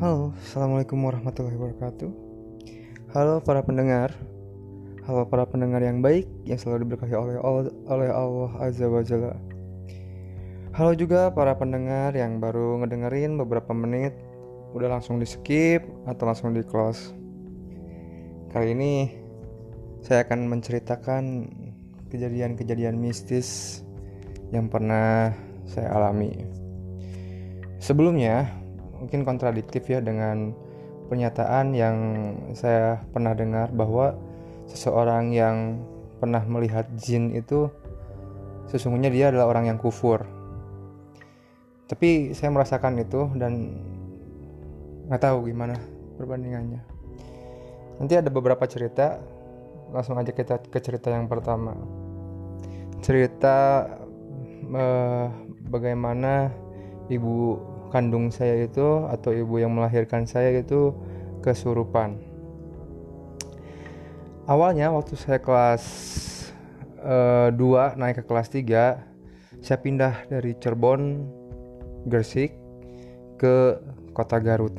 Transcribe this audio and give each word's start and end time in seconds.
Halo, 0.00 0.32
Assalamualaikum 0.40 0.96
warahmatullahi 0.96 1.60
wabarakatuh. 1.60 2.08
Halo 3.12 3.44
para 3.44 3.60
pendengar. 3.60 4.16
Halo 5.04 5.28
para 5.28 5.44
pendengar 5.44 5.84
yang 5.84 6.00
baik 6.00 6.24
Yang 6.48 6.64
selalu 6.64 6.88
diberkahi 6.88 7.12
oleh, 7.12 7.36
oleh 7.84 8.08
Allah 8.08 8.48
Azza 8.64 8.88
wa 8.88 9.04
Jalla. 9.04 9.36
Halo 10.72 10.96
juga 10.96 11.28
para 11.36 11.52
pendengar 11.52 12.16
yang 12.16 12.40
baru 12.40 12.80
ngedengerin 12.80 13.36
beberapa 13.36 13.76
menit. 13.76 14.16
Udah 14.72 14.88
langsung 14.88 15.20
di 15.20 15.28
skip 15.28 15.84
atau 16.08 16.24
langsung 16.24 16.56
di 16.56 16.64
close 16.64 17.12
Kali 18.56 18.72
ini 18.72 19.12
saya 20.00 20.24
akan 20.24 20.48
menceritakan 20.48 21.24
kejadian-kejadian 22.08 22.96
mistis 22.96 23.84
yang 24.48 24.72
pernah 24.72 25.36
saya 25.68 25.92
alami. 25.92 26.48
Sebelumnya, 27.84 28.59
mungkin 29.00 29.24
kontradiktif 29.24 29.88
ya 29.88 30.04
dengan 30.04 30.52
pernyataan 31.10 31.74
yang 31.74 31.96
saya 32.54 33.02
pernah 33.10 33.34
dengar 33.34 33.72
bahwa 33.74 34.14
seseorang 34.70 35.34
yang 35.34 35.82
pernah 36.22 36.44
melihat 36.46 36.86
jin 37.00 37.34
itu 37.34 37.66
sesungguhnya 38.70 39.10
dia 39.10 39.34
adalah 39.34 39.50
orang 39.50 39.74
yang 39.74 39.78
kufur. 39.80 40.22
Tapi 41.90 42.30
saya 42.36 42.54
merasakan 42.54 43.02
itu 43.02 43.26
dan 43.34 43.74
nggak 45.10 45.18
tahu 45.18 45.50
gimana 45.50 45.74
perbandingannya. 46.14 46.78
Nanti 47.98 48.14
ada 48.14 48.30
beberapa 48.30 48.62
cerita, 48.70 49.18
langsung 49.90 50.14
aja 50.14 50.30
kita 50.30 50.62
ke 50.70 50.78
cerita 50.78 51.10
yang 51.10 51.26
pertama. 51.26 51.74
Cerita 53.02 53.90
eh, 54.62 55.26
bagaimana 55.66 56.54
ibu 57.10 57.58
kandung 57.90 58.30
saya 58.30 58.64
itu 58.64 59.04
atau 59.10 59.34
ibu 59.34 59.58
yang 59.58 59.74
melahirkan 59.74 60.24
saya 60.24 60.54
itu 60.54 60.94
kesurupan. 61.44 62.16
Awalnya 64.46 64.90
waktu 64.90 65.14
saya 65.14 65.38
kelas 65.38 65.84
uh, 67.02 67.50
eh, 67.50 67.58
2 67.58 68.00
naik 68.00 68.22
ke 68.22 68.24
kelas 68.26 68.48
3, 68.50 69.62
saya 69.62 69.78
pindah 69.78 70.26
dari 70.26 70.56
Cirebon, 70.56 71.28
Gresik 72.08 72.56
ke 73.36 73.76
kota 74.16 74.40
Garut. 74.40 74.74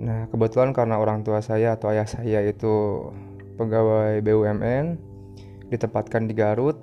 Nah, 0.00 0.26
kebetulan 0.32 0.72
karena 0.72 0.96
orang 0.96 1.20
tua 1.20 1.44
saya 1.44 1.76
atau 1.76 1.92
ayah 1.92 2.08
saya 2.08 2.40
itu 2.44 3.06
pegawai 3.60 4.24
BUMN 4.24 4.96
ditempatkan 5.68 6.24
di 6.24 6.34
Garut 6.34 6.80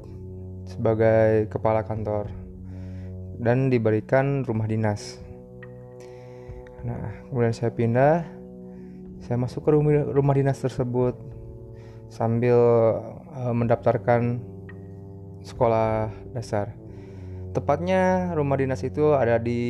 sebagai 0.70 1.50
kepala 1.50 1.82
kantor 1.82 2.47
dan 3.38 3.70
diberikan 3.70 4.42
rumah 4.44 4.66
dinas. 4.66 5.22
Nah, 6.82 7.26
kemudian 7.30 7.54
saya 7.54 7.74
pindah, 7.74 8.26
saya 9.22 9.38
masuk 9.38 9.66
ke 9.66 9.70
rumah, 9.74 10.06
rumah 10.10 10.34
dinas 10.34 10.58
tersebut 10.62 11.18
sambil 12.10 12.58
uh, 13.34 13.54
mendaftarkan 13.54 14.42
sekolah 15.46 16.10
dasar. 16.34 16.74
Tepatnya 17.54 18.34
rumah 18.38 18.58
dinas 18.58 18.82
itu 18.86 19.14
ada 19.18 19.42
di 19.42 19.62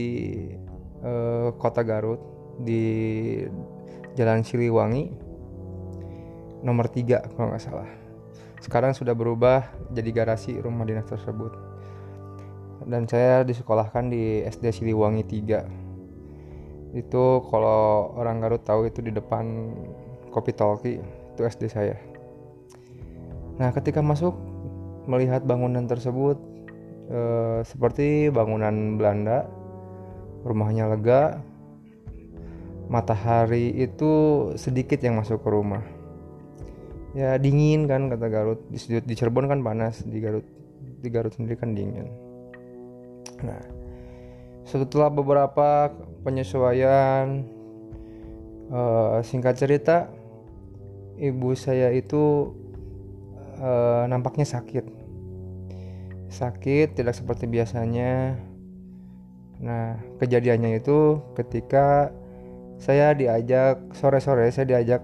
uh, 1.04 1.56
kota 1.56 1.84
Garut 1.84 2.20
di 2.59 2.84
Jalan 4.18 4.42
Siliwangi 4.42 5.14
nomor 6.66 6.90
3 6.90 7.38
kalau 7.38 7.54
nggak 7.54 7.64
salah. 7.64 7.90
Sekarang 8.58 8.92
sudah 8.92 9.14
berubah 9.14 9.70
jadi 9.94 10.09
garasi 10.09 10.58
rumah 10.58 10.84
dinas 10.84 11.06
tersebut 11.06 11.67
dan 12.88 13.04
saya 13.06 13.44
disekolahkan 13.44 14.08
di 14.08 14.48
SD 14.48 14.72
Siliwangi 14.72 15.28
3 15.28 16.96
itu 16.96 17.24
kalau 17.52 18.16
orang 18.16 18.40
Garut 18.40 18.64
tahu 18.64 18.88
itu 18.88 19.04
di 19.04 19.12
depan 19.12 19.76
Kopi 20.31 20.56
Tolki 20.56 20.97
itu 21.36 21.42
SD 21.44 21.68
saya. 21.68 22.00
Nah 23.59 23.70
ketika 23.76 24.00
masuk 24.00 24.34
melihat 25.06 25.44
bangunan 25.44 25.84
tersebut 25.84 26.40
eh, 27.12 27.59
seperti 27.68 28.31
bangunan 28.31 28.96
Belanda 28.96 29.46
rumahnya 30.47 30.88
lega 30.96 31.44
matahari 32.88 33.76
itu 33.76 34.12
sedikit 34.56 35.03
yang 35.03 35.20
masuk 35.20 35.44
ke 35.44 35.50
rumah. 35.52 35.84
Ya 37.12 37.36
dingin 37.36 37.90
kan 37.90 38.08
kata 38.08 38.31
Garut. 38.31 38.59
Di, 38.72 38.80
di 39.03 39.14
Cirebon 39.14 39.52
kan 39.52 39.59
panas 39.59 40.08
di 40.08 40.24
Garut 40.24 40.46
di 41.03 41.09
Garut 41.12 41.36
sendiri 41.36 41.59
kan 41.59 41.76
dingin 41.76 42.27
Nah, 43.44 43.62
setelah 44.66 45.09
beberapa 45.12 45.94
penyesuaian, 46.25 47.46
uh, 48.72 49.20
singkat 49.24 49.58
cerita, 49.58 50.12
ibu 51.18 51.53
saya 51.58 51.94
itu 51.94 52.53
uh, 53.62 54.03
nampaknya 54.09 54.46
sakit, 54.46 54.86
sakit 56.30 56.97
tidak 56.97 57.16
seperti 57.18 57.50
biasanya. 57.50 58.38
Nah, 59.58 59.97
kejadiannya 60.22 60.78
itu 60.78 61.18
ketika 61.34 62.14
saya 62.78 63.18
diajak 63.18 63.90
sore-sore 63.97 64.53
saya 64.53 64.70
diajak 64.70 65.02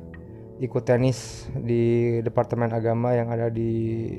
ikut 0.61 0.85
tenis 0.85 1.49
di 1.57 2.21
departemen 2.21 2.69
agama 2.69 3.17
yang 3.17 3.33
ada 3.33 3.49
di 3.49 4.13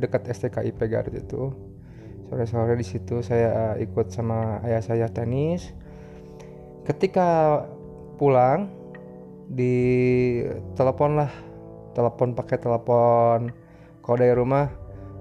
dekat 0.00 0.32
STKIP 0.32 0.80
Garut 0.88 1.12
itu 1.12 1.52
sore-sore 2.26 2.74
di 2.74 2.86
situ 2.86 3.22
saya 3.22 3.74
eh, 3.78 3.86
ikut 3.86 4.10
sama 4.10 4.58
ayah 4.66 4.82
saya 4.82 5.06
tenis. 5.10 5.70
Ketika 6.86 7.62
pulang 8.18 8.70
di 9.50 10.42
telepon 10.74 11.22
lah. 11.22 11.30
Telepon 11.94 12.36
pakai 12.36 12.60
telepon. 12.60 13.48
Kalau 14.04 14.16
dari 14.20 14.34
rumah 14.36 14.68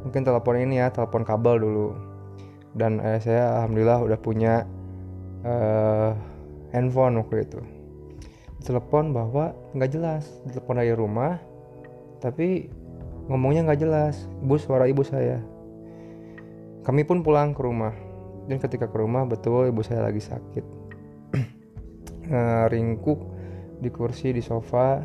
mungkin 0.03 0.27
telepon 0.27 0.59
ini 0.59 0.81
ya 0.81 0.91
telepon 0.91 1.23
kabel 1.23 1.61
dulu. 1.61 1.89
Dan 2.75 2.99
ayah 2.99 3.21
saya 3.21 3.44
alhamdulillah 3.61 4.03
udah 4.03 4.19
punya 4.19 4.53
uh, 5.47 6.11
handphone 6.75 7.21
waktu 7.23 7.47
itu. 7.47 7.61
Telepon 8.65 9.15
bahwa 9.15 9.55
nggak 9.71 9.91
jelas. 9.94 10.27
Telepon 10.51 10.81
dari 10.81 10.91
rumah 10.91 11.39
tapi 12.19 12.67
ngomongnya 13.31 13.71
nggak 13.71 13.81
jelas. 13.81 14.27
Ibu 14.44 14.55
suara 14.59 14.91
ibu 14.91 15.05
saya 15.05 15.54
kami 16.85 17.01
pun 17.01 17.25
pulang 17.25 17.57
ke 17.57 17.66
rumah. 17.66 17.91
Dan 18.46 18.62
ketika 18.62 18.85
ke 18.85 18.97
rumah 19.01 19.25
betul 19.25 19.66
ibu 19.66 19.81
saya 19.81 20.06
lagi 20.06 20.22
sakit. 20.22 20.66
Ringkuk 22.72 23.19
di 23.81 23.90
kursi 23.90 24.29
di 24.29 24.46
sofa. 24.46 25.01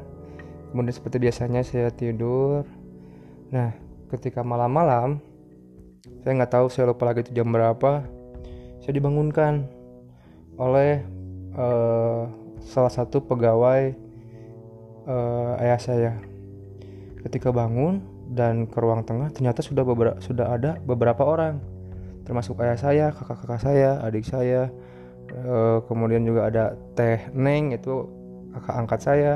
Kemudian 0.70 0.92
seperti 0.92 1.16
biasanya 1.16 1.64
saya 1.64 1.88
tidur. 1.88 2.68
Nah 3.48 3.72
ketika 4.12 4.44
malam-malam 4.44 5.24
saya 6.20 6.32
nggak 6.36 6.52
tahu 6.52 6.66
saya 6.68 6.92
lupa 6.92 7.08
lagi 7.08 7.24
itu 7.24 7.32
jam 7.36 7.48
berapa 7.52 8.04
saya 8.80 8.92
dibangunkan 8.96 9.68
oleh 10.56 11.04
uh, 11.56 12.28
salah 12.64 12.92
satu 12.92 13.24
pegawai 13.24 13.96
uh, 15.08 15.62
ayah 15.64 15.80
saya. 15.80 16.12
Ketika 17.20 17.52
bangun 17.52 18.00
dan 18.32 18.68
ke 18.68 18.78
ruang 18.80 19.04
tengah 19.04 19.28
ternyata 19.32 19.60
sudah 19.60 19.84
sudah 20.22 20.46
ada 20.54 20.80
beberapa 20.84 21.24
orang 21.26 21.69
termasuk 22.30 22.62
ayah 22.62 22.78
saya 22.78 23.06
kakak-kakak 23.10 23.58
saya 23.58 23.98
adik 24.06 24.22
saya 24.22 24.70
e, 25.34 25.82
kemudian 25.90 26.22
juga 26.22 26.46
ada 26.46 26.64
teh 26.94 27.26
neng 27.34 27.74
itu 27.74 28.06
kakak 28.54 28.76
angkat 28.78 29.00
saya 29.02 29.32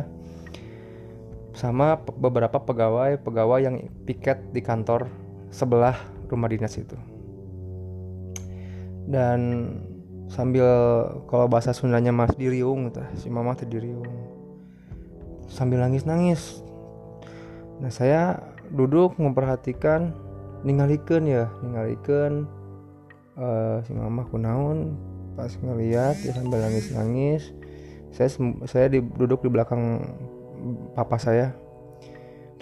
sama 1.59 1.99
beberapa 1.99 2.63
pegawai 2.63 3.19
pegawai 3.19 3.67
yang 3.67 3.83
piket 4.07 4.39
di 4.55 4.63
kantor 4.63 5.11
sebelah 5.51 5.99
rumah 6.31 6.51
dinas 6.51 6.75
itu. 6.75 6.99
Dan 9.07 9.71
sambil 10.27 10.67
kalau 11.31 11.47
bahasa 11.47 11.71
Sundanya 11.71 12.11
mas 12.11 12.35
diriung 12.35 12.91
gitu, 12.91 13.03
si 13.15 13.31
mama 13.31 13.55
tuh 13.55 13.71
diriung 13.71 14.03
sambil 15.47 15.79
nangis 15.85 16.03
nangis 16.09 16.43
nah 17.79 17.93
saya 17.93 18.43
duduk 18.73 19.15
memperhatikan 19.21 20.11
ninggalikan 20.65 21.23
ya 21.29 21.53
ninggalikan 21.61 22.49
uh, 23.39 23.83
si 23.87 23.93
mama 23.95 24.27
kunaun 24.29 24.99
pas 25.35 25.51
ngeliat 25.51 26.15
dia 26.23 26.31
sambil 26.31 26.63
nangis 26.63 26.95
nangis 26.95 27.43
saya 28.15 28.31
saya 28.71 28.87
duduk 28.95 29.43
di 29.43 29.51
belakang 29.51 29.99
papa 30.95 31.19
saya. 31.19 31.51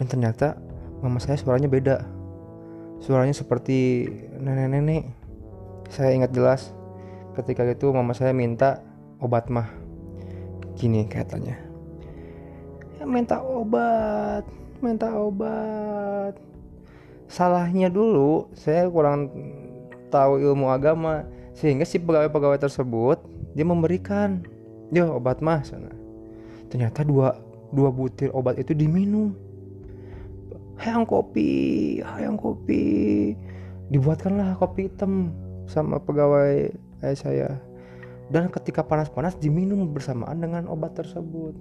Dan 0.00 0.08
ternyata 0.08 0.56
mama 1.04 1.20
saya 1.20 1.36
suaranya 1.36 1.68
beda. 1.68 2.00
Suaranya 3.04 3.36
seperti 3.36 4.08
nenek-nenek. 4.40 5.12
Saya 5.92 6.16
ingat 6.16 6.32
jelas 6.32 6.72
ketika 7.36 7.68
itu 7.68 7.92
mama 7.92 8.16
saya 8.16 8.32
minta 8.32 8.80
obat 9.20 9.52
mah. 9.52 9.68
Gini 10.80 11.04
katanya. 11.04 11.60
Ya 12.96 13.04
minta 13.04 13.44
obat 13.44 14.48
minta 14.80 15.12
obat. 15.12 16.40
Salahnya 17.28 17.92
dulu 17.92 18.48
saya 18.56 18.88
kurang 18.88 19.28
tahu 20.12 20.36
ilmu 20.36 20.68
agama 20.68 21.24
sehingga 21.56 21.88
si 21.88 21.96
pegawai-pegawai 21.96 22.60
tersebut 22.60 23.18
dia 23.56 23.64
memberikan 23.64 24.44
ya 24.92 25.08
obat 25.08 25.40
mah 25.40 25.64
sana. 25.64 25.88
Ternyata 26.68 27.04
dua 27.04 27.36
dua 27.72 27.88
butir 27.88 28.28
obat 28.36 28.60
itu 28.60 28.76
diminum. 28.76 29.32
Hayang 30.76 31.08
kopi 31.08 32.00
hayang 32.04 32.36
kopi. 32.36 33.32
Dibuatkanlah 33.92 34.56
kopi 34.60 34.88
hitam 34.88 35.32
sama 35.68 35.96
pegawai 36.00 36.68
ayah 37.04 37.18
saya. 37.18 37.50
Dan 38.32 38.48
ketika 38.48 38.80
panas-panas 38.80 39.36
diminum 39.36 39.92
bersamaan 39.92 40.40
dengan 40.40 40.64
obat 40.68 40.96
tersebut. 40.96 41.52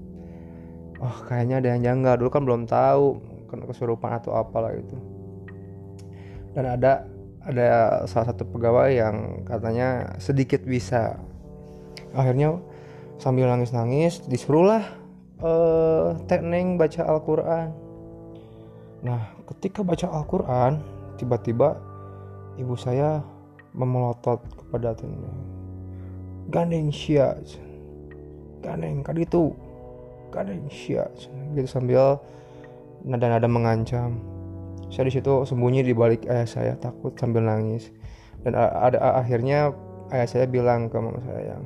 Oh 1.04 1.18
kayaknya 1.28 1.60
ada 1.60 1.68
yang 1.76 1.82
janggal. 1.84 2.24
Dulu 2.24 2.30
kan 2.32 2.44
belum 2.48 2.64
tahu 2.68 3.20
kena 3.52 3.68
kesurupan 3.68 4.16
atau 4.16 4.32
apalah 4.40 4.72
itu. 4.72 4.96
Dan 6.56 6.68
ada 6.68 7.11
ada 7.42 8.04
salah 8.06 8.34
satu 8.34 8.46
pegawai 8.46 8.92
yang 8.94 9.16
katanya 9.48 10.18
sedikit 10.22 10.62
bisa. 10.62 11.18
Akhirnya 12.14 12.60
sambil 13.18 13.50
nangis-nangis 13.50 14.26
disuruhlah 14.28 14.84
uh, 15.42 16.18
Teneng 16.30 16.78
baca 16.78 17.02
Al-Quran. 17.08 17.68
Nah 19.02 19.22
ketika 19.50 19.82
baca 19.82 20.08
Al-Quran 20.10 20.82
tiba-tiba 21.18 21.78
ibu 22.60 22.78
saya 22.78 23.24
memelotot 23.74 24.44
kepada 24.60 24.94
Teneng 24.94 25.62
gandeng 26.52 26.92
sia 26.92 27.40
gandeng 28.60 29.00
kali 29.08 29.24
itu 29.24 29.56
gandeng 30.36 30.68
sia 30.68 31.08
gitu 31.56 31.68
sambil 31.68 32.20
nada-nada 33.08 33.48
mengancam 33.48 34.20
saya 34.90 35.08
di 35.08 35.14
situ 35.14 35.46
sembunyi 35.46 35.86
di 35.86 35.94
balik 35.94 36.26
ayah 36.32 36.48
saya 36.48 36.74
takut 36.80 37.14
sambil 37.20 37.46
nangis. 37.46 37.92
Dan 38.42 38.58
ada 38.58 39.22
akhirnya 39.22 39.76
ayah 40.10 40.28
saya 40.28 40.46
bilang 40.50 40.90
ke 40.90 40.98
mama 40.98 41.22
saya 41.22 41.56
yang 41.56 41.64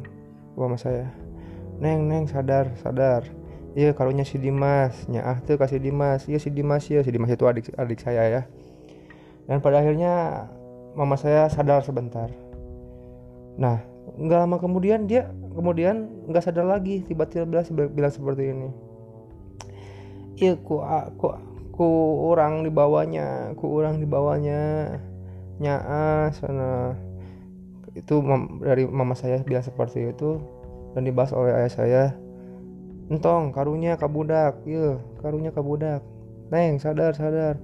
mama 0.60 0.76
saya 0.76 1.08
neng 1.80 2.12
neng 2.12 2.28
sadar 2.28 2.74
sadar. 2.80 3.24
Iya 3.76 3.92
karunya 3.92 4.24
si 4.24 4.40
Dimas. 4.40 5.08
Nyaah 5.12 5.44
tuh 5.44 5.60
kasih 5.60 5.80
Dimas. 5.80 6.28
Iya 6.28 6.40
si 6.40 6.52
Dimas 6.52 6.88
ya 6.88 7.04
si 7.04 7.12
Dimas 7.12 7.32
itu 7.32 7.44
adik 7.48 7.72
adik 7.76 8.00
saya 8.00 8.24
ya. 8.28 8.42
Dan 9.48 9.60
pada 9.60 9.84
akhirnya 9.84 10.48
mama 10.96 11.20
saya 11.20 11.48
sadar 11.52 11.84
sebentar. 11.84 12.32
Nah 13.60 13.84
nggak 14.16 14.40
lama 14.48 14.58
kemudian 14.60 15.08
dia 15.12 15.28
kemudian 15.56 16.08
nggak 16.32 16.44
sadar 16.44 16.68
lagi. 16.68 17.04
Tiba-tiba 17.04 17.48
bilang, 17.48 18.12
seperti 18.12 18.44
ini. 18.52 18.70
Iya 20.36 20.60
ku, 20.60 20.84
ku 21.20 21.55
ku 21.76 21.88
orang 22.32 22.64
di 22.64 22.72
bawahnya 22.72 23.52
ku 23.60 23.76
orang 23.76 24.00
di 24.00 24.08
bawahnya. 24.08 24.96
Nyaa 25.60 26.32
sana. 26.32 26.96
Itu 27.96 28.24
dari 28.64 28.88
mama 28.88 29.16
saya 29.16 29.44
bilang 29.44 29.64
seperti 29.64 30.16
itu. 30.16 30.40
Dan 30.96 31.04
dibahas 31.04 31.36
oleh 31.36 31.52
ayah 31.52 31.72
saya. 31.72 32.04
Entong 33.12 33.54
karunya 33.54 34.00
kabudak 34.00 34.66
iya 34.66 34.98
karunya 35.22 35.54
kabudak 35.54 36.02
neng 36.50 36.80
sadar 36.80 37.14
sadar. 37.14 37.60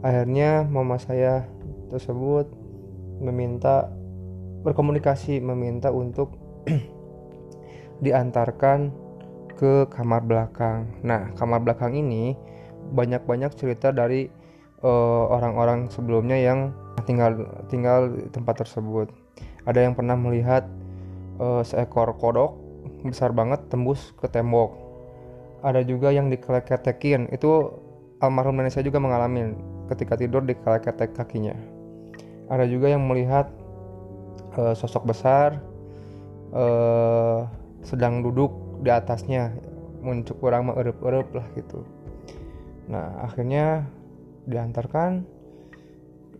Akhirnya 0.00 0.64
mama 0.64 0.96
saya 0.96 1.44
tersebut 1.90 2.48
meminta 3.20 3.90
berkomunikasi 4.62 5.42
meminta 5.42 5.90
untuk 5.90 6.34
diantarkan 8.04 8.92
ke 9.56 9.88
kamar 9.88 10.22
belakang. 10.24 10.88
Nah 11.00 11.32
kamar 11.34 11.64
belakang 11.64 11.96
ini 11.96 12.36
banyak-banyak 12.92 13.52
cerita 13.58 13.90
dari 13.90 14.28
eh, 14.82 15.24
orang-orang 15.32 15.88
uh, 15.88 15.90
sebelumnya 15.90 16.38
yang 16.38 16.74
tinggal 17.06 17.46
tinggal 17.70 18.10
di 18.10 18.26
tempat 18.34 18.66
tersebut. 18.66 19.08
Ada 19.66 19.82
yang 19.86 19.94
pernah 19.98 20.14
melihat 20.14 20.66
uh, 21.42 21.62
seekor 21.62 22.14
kodok 22.18 22.54
besar 23.02 23.30
banget 23.34 23.66
tembus 23.70 24.14
ke 24.18 24.26
tembok. 24.30 24.74
Ada 25.62 25.82
juga 25.82 26.14
yang 26.14 26.30
dikeleketekin. 26.30 27.30
Itu 27.34 27.74
almarhum 28.22 28.58
nenek 28.58 28.74
saya 28.74 28.86
juga 28.86 29.02
mengalami 29.02 29.54
ketika 29.90 30.14
tidur 30.18 30.42
dikeleketek 30.42 31.14
kakinya. 31.14 31.54
Ada 32.46 32.66
juga 32.70 32.94
yang 32.94 33.06
melihat 33.06 33.50
uh, 34.54 34.74
sosok 34.74 35.10
besar 35.10 35.58
uh, 36.54 37.46
sedang 37.82 38.22
duduk 38.22 38.50
di 38.82 38.90
atasnya 38.90 39.50
muncul 40.02 40.38
kurang 40.38 40.70
mengerup-erup 40.70 41.34
lah 41.34 41.46
gitu 41.58 41.82
Nah, 42.86 43.26
akhirnya 43.26 43.86
diantarkan 44.46 45.26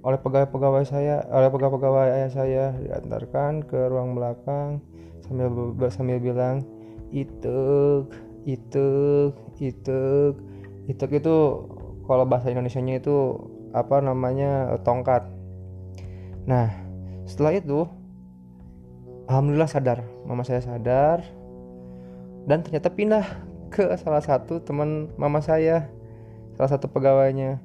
oleh 0.07 0.19
pegawai-pegawai 0.23 0.87
saya, 0.87 1.27
oleh 1.35 1.51
pegawai-pegawai 1.51 2.15
ayah 2.15 2.31
saya 2.31 2.65
diantarkan 2.79 3.67
ke 3.67 3.91
ruang 3.91 4.15
belakang 4.15 4.79
sambil 5.27 5.51
sambil 5.91 6.23
bilang 6.23 6.63
ituk, 7.11 8.15
ituk, 8.47 9.35
ituk. 9.59 10.39
Ituk 10.87 11.11
itu 11.11 11.37
kalau 12.07 12.23
bahasa 12.23 12.55
Indonesianya 12.55 13.03
itu 13.03 13.35
apa 13.75 13.99
namanya 13.99 14.79
tongkat. 14.87 15.27
Nah, 16.47 16.71
setelah 17.27 17.59
itu 17.59 17.91
alhamdulillah 19.27 19.67
sadar, 19.67 20.07
mama 20.23 20.47
saya 20.47 20.63
sadar 20.63 21.27
dan 22.47 22.63
ternyata 22.63 22.95
pindah 22.95 23.27
ke 23.75 23.83
salah 23.99 24.23
satu 24.23 24.63
teman 24.63 25.11
mama 25.19 25.43
saya 25.43 25.91
salah 26.57 26.71
satu 26.73 26.89
pegawainya. 26.89 27.61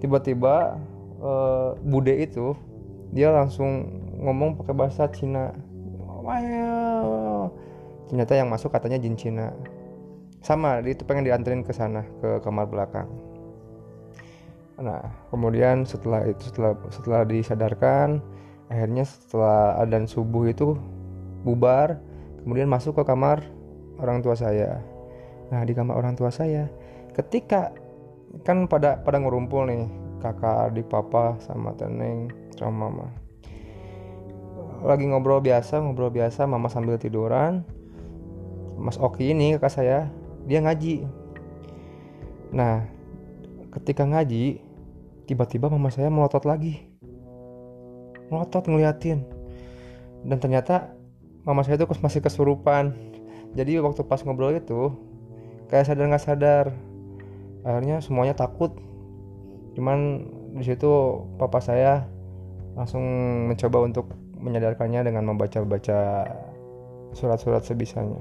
Tiba-tiba 0.00 0.80
uh, 1.20 1.76
bude 1.84 2.16
itu 2.16 2.56
dia 3.12 3.28
langsung 3.30 3.86
ngomong 4.20 4.56
pakai 4.60 4.74
bahasa 4.74 5.06
Cina. 5.12 5.52
Ternyata 8.10 8.32
yang 8.34 8.50
masuk 8.50 8.72
katanya 8.74 8.98
jin 8.98 9.14
Cina. 9.14 9.52
Sama 10.40 10.80
dia 10.80 10.96
itu 10.96 11.04
pengen 11.04 11.28
dianterin 11.28 11.60
ke 11.60 11.70
sana 11.70 12.02
ke 12.24 12.40
kamar 12.40 12.66
belakang. 12.66 13.06
Nah 14.80 15.04
kemudian 15.28 15.84
setelah 15.84 16.24
itu 16.24 16.48
setelah 16.48 16.72
setelah 16.88 17.20
disadarkan 17.28 18.24
akhirnya 18.72 19.04
setelah 19.04 19.76
adan 19.76 20.08
subuh 20.08 20.48
itu 20.48 20.78
bubar 21.44 22.00
kemudian 22.40 22.70
masuk 22.70 22.96
ke 22.96 23.04
kamar 23.04 23.44
orang 24.00 24.24
tua 24.24 24.32
saya. 24.32 24.80
Nah 25.52 25.60
di 25.66 25.76
kamar 25.76 26.00
orang 26.00 26.16
tua 26.16 26.32
saya 26.32 26.72
ketika 27.12 27.74
kan 28.46 28.70
pada 28.70 29.02
pada 29.02 29.18
ngurumpul 29.18 29.66
nih 29.66 29.90
kakak 30.22 30.70
adik 30.70 30.86
papa 30.86 31.34
sama 31.42 31.74
teneng 31.74 32.30
sama 32.54 32.88
mama. 32.88 33.06
Lagi 34.86 35.04
ngobrol 35.08 35.42
biasa 35.42 35.82
ngobrol 35.82 36.12
biasa 36.12 36.46
mama 36.46 36.70
sambil 36.70 36.96
tiduran. 36.96 37.66
Mas 38.80 38.96
Oki 38.96 39.34
ini 39.34 39.58
kakak 39.58 39.72
saya 39.74 39.98
dia 40.46 40.62
ngaji. 40.62 41.04
Nah 42.54 42.86
ketika 43.76 44.06
ngaji 44.06 44.62
tiba-tiba 45.26 45.66
mama 45.66 45.90
saya 45.90 46.08
melotot 46.08 46.46
lagi. 46.46 46.80
Melotot 48.30 48.62
ngeliatin. 48.70 49.26
Dan 50.22 50.38
ternyata 50.38 50.94
mama 51.42 51.66
saya 51.66 51.80
itu 51.82 51.88
masih 51.98 52.22
kesurupan. 52.22 52.94
Jadi 53.58 53.82
waktu 53.82 54.06
pas 54.06 54.22
ngobrol 54.22 54.54
itu 54.54 54.94
kayak 55.66 55.90
sadar 55.90 56.06
nggak 56.06 56.22
sadar 56.22 56.66
akhirnya 57.64 58.00
semuanya 58.00 58.36
takut. 58.36 58.72
Cuman 59.76 60.26
di 60.56 60.64
situ 60.66 60.90
papa 61.38 61.62
saya 61.62 62.06
langsung 62.74 63.02
mencoba 63.50 63.84
untuk 63.86 64.12
menyadarkannya 64.40 65.04
dengan 65.04 65.28
membaca-baca 65.30 66.26
surat-surat 67.12 67.62
sebisanya. 67.66 68.20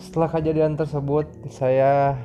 Setelah 0.00 0.28
kejadian 0.34 0.74
tersebut 0.74 1.30
saya 1.52 2.18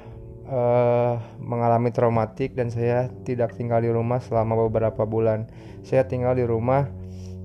uh, 0.49 1.21
mengalami 1.37 1.93
traumatik 1.93 2.57
dan 2.57 2.73
saya 2.73 3.11
tidak 3.27 3.53
tinggal 3.53 3.83
di 3.83 3.91
rumah 3.93 4.17
selama 4.17 4.67
beberapa 4.67 5.05
bulan. 5.05 5.45
Saya 5.85 6.09
tinggal 6.09 6.33
di 6.33 6.43
rumah 6.47 6.89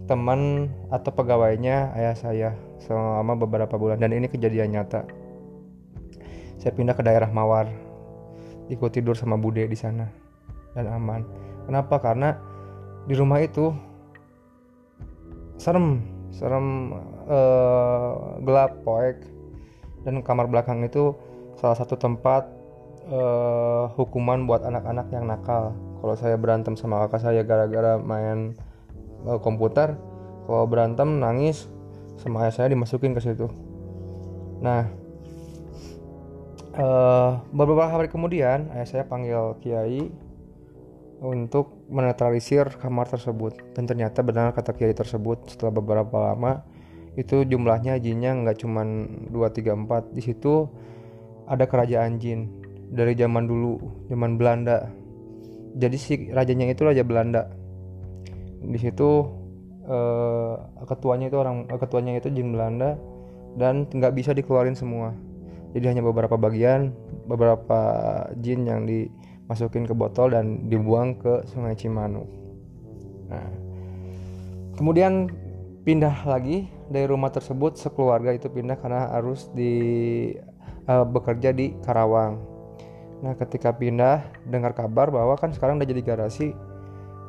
teman 0.09 0.73
atau 0.91 1.15
pegawainya 1.15 1.95
ayah 1.95 2.17
saya 2.17 2.51
selama 2.81 3.37
beberapa 3.37 3.77
bulan. 3.77 4.01
Dan 4.01 4.17
ini 4.17 4.27
kejadian 4.33 4.73
nyata. 4.73 5.05
Saya 6.57 6.73
pindah 6.73 6.95
ke 6.95 7.03
daerah 7.05 7.29
Mawar 7.29 7.92
ikut 8.71 8.91
tidur 8.95 9.17
sama 9.17 9.41
bude 9.41 9.65
di 9.67 9.79
sana 9.79 10.07
dan 10.77 10.87
aman. 10.91 11.27
Kenapa? 11.67 11.99
Karena 12.03 12.37
di 13.07 13.15
rumah 13.19 13.43
itu 13.43 13.75
serem 15.59 16.03
serem 16.35 16.97
uh, 17.27 18.39
gelap 18.43 18.83
poek. 18.83 19.19
Dan 20.03 20.19
kamar 20.27 20.51
belakang 20.51 20.83
itu 20.83 21.15
salah 21.55 21.79
satu 21.79 21.95
tempat 21.95 22.51
uh, 23.07 23.87
hukuman 23.95 24.51
buat 24.51 24.67
anak-anak 24.67 25.15
yang 25.15 25.31
nakal. 25.31 25.71
Kalau 26.03 26.15
saya 26.19 26.35
berantem 26.35 26.75
sama 26.75 27.07
kakak 27.07 27.23
saya 27.23 27.47
gara-gara 27.47 27.95
main 28.03 28.59
uh, 29.23 29.39
komputer 29.39 29.95
kalau 30.51 30.67
berantem 30.67 31.23
nangis 31.23 31.71
sama 32.19 32.43
ayah 32.43 32.55
saya 32.55 32.75
dimasukin 32.75 33.15
ke 33.15 33.23
situ. 33.23 33.47
Nah 34.59 34.91
uh, 36.77 37.45
beberapa 37.53 37.89
hari 37.89 38.09
kemudian 38.09 38.73
ayah 38.73 38.89
saya 38.89 39.05
panggil 39.05 39.57
kiai 39.61 40.09
untuk 41.23 41.87
menetralisir 41.87 42.67
kamar 42.81 43.07
tersebut. 43.07 43.55
Dan 43.77 43.87
ternyata 43.87 44.25
benar 44.27 44.57
kata 44.57 44.75
kiai 44.75 44.97
tersebut 44.97 45.55
setelah 45.55 45.73
beberapa 45.73 46.33
lama 46.33 46.67
itu 47.15 47.45
jumlahnya 47.45 48.01
jinnya 48.01 48.33
nggak 48.33 48.65
cuman 48.65 48.89
2 49.29 49.37
3 49.37 49.85
4 49.85 50.17
di 50.17 50.23
situ 50.25 50.65
ada 51.45 51.69
kerajaan 51.69 52.17
jin 52.17 52.49
dari 52.89 53.13
zaman 53.15 53.45
dulu 53.45 53.79
zaman 54.09 54.41
Belanda. 54.41 54.89
Jadi 55.73 55.97
si 55.97 56.15
rajanya 56.33 56.73
itu 56.73 56.83
raja 56.85 57.05
Belanda. 57.05 57.49
Di 58.63 58.79
situ 58.81 59.09
eh, 59.89 60.55
ketuanya 60.89 61.33
itu 61.33 61.37
orang 61.41 61.69
ketuanya 61.77 62.19
itu 62.19 62.29
jin 62.33 62.53
Belanda. 62.53 62.99
Dan 63.53 63.85
nggak 63.85 64.17
bisa 64.17 64.33
dikeluarin 64.33 64.73
semua 64.73 65.13
jadi 65.73 65.97
hanya 65.97 66.05
beberapa 66.05 66.37
bagian 66.37 66.93
beberapa 67.27 67.81
jin 68.41 68.69
yang 68.69 68.85
dimasukin 68.85 69.89
ke 69.89 69.95
botol 69.97 70.33
dan 70.33 70.69
dibuang 70.69 71.17
ke 71.17 71.45
sungai 71.49 71.77
Cimanuk 71.77 72.29
nah 73.29 73.49
kemudian 74.77 75.33
pindah 75.83 76.15
lagi 76.25 76.71
dari 76.93 77.07
rumah 77.11 77.33
tersebut 77.35 77.75
sekeluarga 77.75 78.37
itu 78.37 78.47
pindah 78.47 78.79
karena 78.79 79.11
harus 79.11 79.51
di 79.51 79.75
uh, 80.87 81.07
bekerja 81.07 81.51
di 81.51 81.75
Karawang. 81.83 82.39
Nah, 83.23 83.35
ketika 83.39 83.71
pindah 83.71 84.23
dengar 84.47 84.75
kabar 84.75 85.11
bahwa 85.11 85.39
kan 85.39 85.55
sekarang 85.55 85.79
udah 85.79 85.87
jadi 85.87 86.03
garasi, 86.03 86.55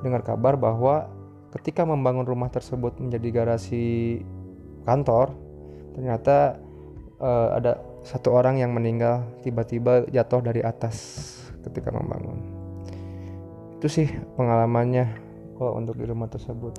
dengar 0.01 0.25
kabar 0.25 0.57
bahwa 0.57 1.09
ketika 1.53 1.85
membangun 1.85 2.25
rumah 2.25 2.50
tersebut 2.50 2.97
menjadi 2.97 3.29
garasi 3.29 4.19
kantor, 4.89 5.33
ternyata 5.93 6.57
uh, 7.21 7.57
ada 7.57 7.77
satu 8.03 8.36
orang 8.36 8.60
yang 8.60 8.75
meninggal 8.75 9.24
tiba-tiba 9.41 10.07
jatuh 10.12 10.43
dari 10.43 10.60
atas 10.60 10.95
ketika 11.63 11.89
membangun. 11.91 12.39
Itu 13.79 13.88
sih 13.88 14.07
pengalamannya 14.36 15.07
kalau 15.55 15.79
untuk 15.79 15.95
di 16.00 16.05
rumah 16.07 16.27
tersebut. 16.27 16.75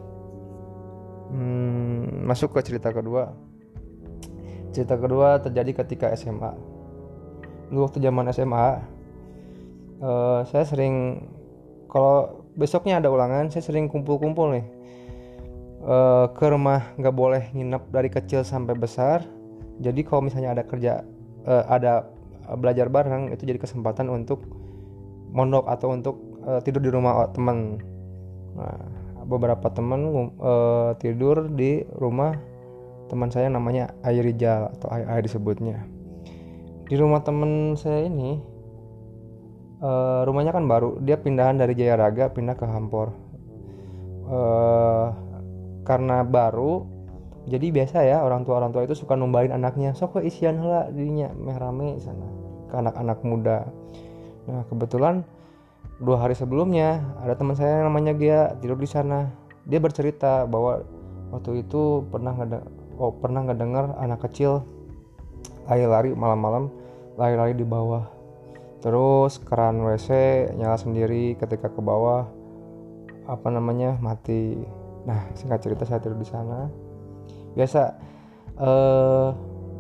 Hmm, 1.33 2.29
masuk 2.29 2.53
ke 2.53 2.61
cerita 2.63 2.93
kedua. 2.93 3.33
Cerita 4.77 5.01
kedua 5.01 5.41
terjadi 5.41 5.85
ketika 5.85 6.13
SMA 6.13 6.75
dulu 7.75 7.91
waktu 7.91 7.99
zaman 7.99 8.31
SMA 8.31 8.55
uh, 8.55 8.71
eh, 10.05 10.41
saya 10.47 10.65
sering 10.69 11.27
kalau 11.89 12.47
besoknya 12.55 13.03
ada 13.03 13.11
ulangan 13.11 13.51
saya 13.51 13.67
sering 13.67 13.91
kumpul-kumpul 13.91 14.55
nih. 14.55 14.67
Uh, 15.85 16.33
ke 16.33 16.49
rumah 16.49 16.97
nggak 16.97 17.13
boleh 17.13 17.53
nginep 17.53 17.93
dari 17.93 18.09
kecil 18.09 18.41
sampai 18.41 18.73
besar. 18.73 19.21
Jadi 19.85 20.01
kalau 20.01 20.25
misalnya 20.25 20.57
ada 20.57 20.65
kerja 20.65 21.05
uh, 21.49 21.65
ada 21.69 22.09
belajar 22.61 22.93
bareng 22.93 23.33
itu 23.33 23.49
jadi 23.49 23.57
kesempatan 23.57 24.13
untuk 24.13 24.45
mondok 25.33 25.65
atau 25.67 25.97
untuk 25.97 26.17
uh, 26.45 26.61
tidur 26.61 26.85
di 26.85 26.91
rumah 26.93 27.29
teman 27.33 27.81
nah 28.55 29.05
beberapa 29.25 29.73
teman 29.73 30.31
uh, 30.39 30.93
tidur 31.01 31.49
di 31.49 31.83
rumah 31.97 32.37
teman 33.09 33.33
saya 33.33 33.49
namanya 33.53 33.93
Airijal 34.05 34.73
atau 34.77 34.89
Ai 34.93 35.21
disebutnya. 35.25 35.85
Di 36.85 36.97
rumah 37.01 37.25
teman 37.25 37.77
saya 37.81 38.05
ini 38.05 38.37
uh, 39.81 40.25
rumahnya 40.29 40.53
kan 40.53 40.69
baru 40.69 41.01
dia 41.01 41.17
pindahan 41.17 41.57
dari 41.57 41.73
Jaya 41.77 41.97
Raga 41.97 42.33
pindah 42.33 42.57
ke 42.57 42.65
Hampor. 42.69 43.13
Uh, 44.25 45.13
karena 45.85 46.25
baru 46.25 46.85
jadi 47.45 47.67
biasa 47.69 47.99
ya 48.09 48.25
orang 48.25 48.49
tua 48.49 48.57
orang 48.57 48.73
tua 48.73 48.89
itu 48.89 48.97
suka 48.97 49.21
numbahin 49.21 49.53
anaknya 49.53 49.93
sok 49.93 50.21
ke 50.21 50.21
isian 50.25 50.65
lah 50.65 50.89
dirinya. 50.89 51.29
Merame 51.37 52.01
sana 52.01 52.25
ke 52.73 52.75
anak-anak 52.81 53.19
muda. 53.21 53.69
Nah 54.49 54.65
kebetulan 54.73 55.21
dua 56.01 56.25
hari 56.25 56.33
sebelumnya 56.33 57.05
ada 57.21 57.37
teman 57.37 57.53
saya 57.53 57.85
yang 57.85 57.93
namanya 57.93 58.17
Gia 58.17 58.57
tidur 58.65 58.81
di 58.81 58.89
sana. 58.89 59.29
Dia 59.69 59.77
bercerita 59.77 60.49
bahwa 60.49 60.89
waktu 61.37 61.69
itu 61.69 62.09
pernah 62.09 62.33
nggak 62.33 62.65
oh 62.97 63.13
pernah 63.13 63.45
nggak 63.45 63.61
dengar 63.61 63.85
anak 64.01 64.25
kecil 64.25 64.65
lari-lari 65.69 66.17
malam-malam 66.17 66.73
lari-lari 67.21 67.53
di 67.53 67.65
bawah. 67.69 68.09
Terus 68.81 69.37
keran 69.45 69.85
WC 69.85 70.09
nyala 70.57 70.81
sendiri 70.81 71.37
ketika 71.37 71.69
ke 71.69 71.81
bawah 71.85 72.25
apa 73.29 73.49
namanya 73.53 74.01
mati. 74.01 74.57
Nah 75.05 75.29
singkat 75.37 75.61
cerita 75.61 75.85
saya 75.85 76.01
tidur 76.01 76.17
di 76.17 76.29
sana 76.29 76.84
biasa 77.55 77.83
eh, 78.59 79.29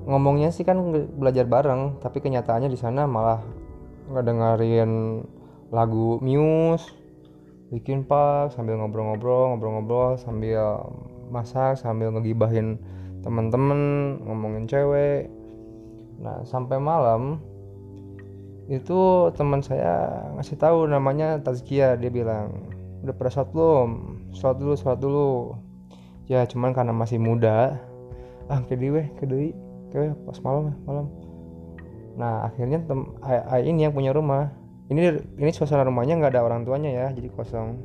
ngomongnya 0.04 0.50
sih 0.50 0.66
kan 0.66 0.78
belajar 1.18 1.46
bareng 1.48 1.98
tapi 2.02 2.20
kenyataannya 2.20 2.68
di 2.70 2.78
sana 2.78 3.08
malah 3.08 3.40
dengerin 4.10 5.24
lagu 5.72 6.20
Muse 6.20 6.92
bikin 7.72 8.06
pak 8.06 8.54
sambil 8.54 8.78
ngobrol-ngobrol 8.78 9.56
ngobrol-ngobrol 9.56 10.20
sambil 10.20 10.84
masak 11.32 11.80
sambil 11.80 12.12
ngegibahin 12.12 12.78
teman-teman 13.24 13.80
ngomongin 14.20 14.68
cewek. 14.68 15.32
Nah 16.20 16.44
sampai 16.44 16.76
malam 16.76 17.40
itu 18.68 19.32
teman 19.36 19.64
saya 19.64 20.28
ngasih 20.36 20.56
tahu 20.60 20.88
namanya 20.88 21.40
Tazkia 21.40 21.96
dia 21.96 22.12
bilang 22.12 22.68
udah 23.02 23.14
pada 23.16 23.30
sholat 23.32 23.48
belum? 23.56 23.88
Sholat 24.36 24.56
dulu 24.60 24.74
sholat 24.76 24.98
dulu 25.00 25.30
ya 26.30 26.44
cuman 26.48 26.72
karena 26.72 26.92
masih 26.92 27.20
muda. 27.20 27.80
Ah 28.48 28.60
kedui 28.64 28.92
weh 28.92 29.06
kedui 29.16 29.56
kewe 29.92 30.12
pas 30.28 30.38
malam 30.44 30.76
malam. 30.84 31.06
Nah 32.18 32.48
akhirnya 32.48 32.82
tem 32.84 33.08
ini 33.64 33.88
yang 33.88 33.94
punya 33.94 34.12
rumah. 34.12 34.52
Ini 34.92 35.16
ini 35.40 35.50
suasana 35.52 35.88
rumahnya 35.88 36.20
nggak 36.20 36.36
ada 36.36 36.44
orang 36.44 36.68
tuanya 36.68 36.92
ya 36.92 37.06
jadi 37.12 37.28
kosong. 37.32 37.80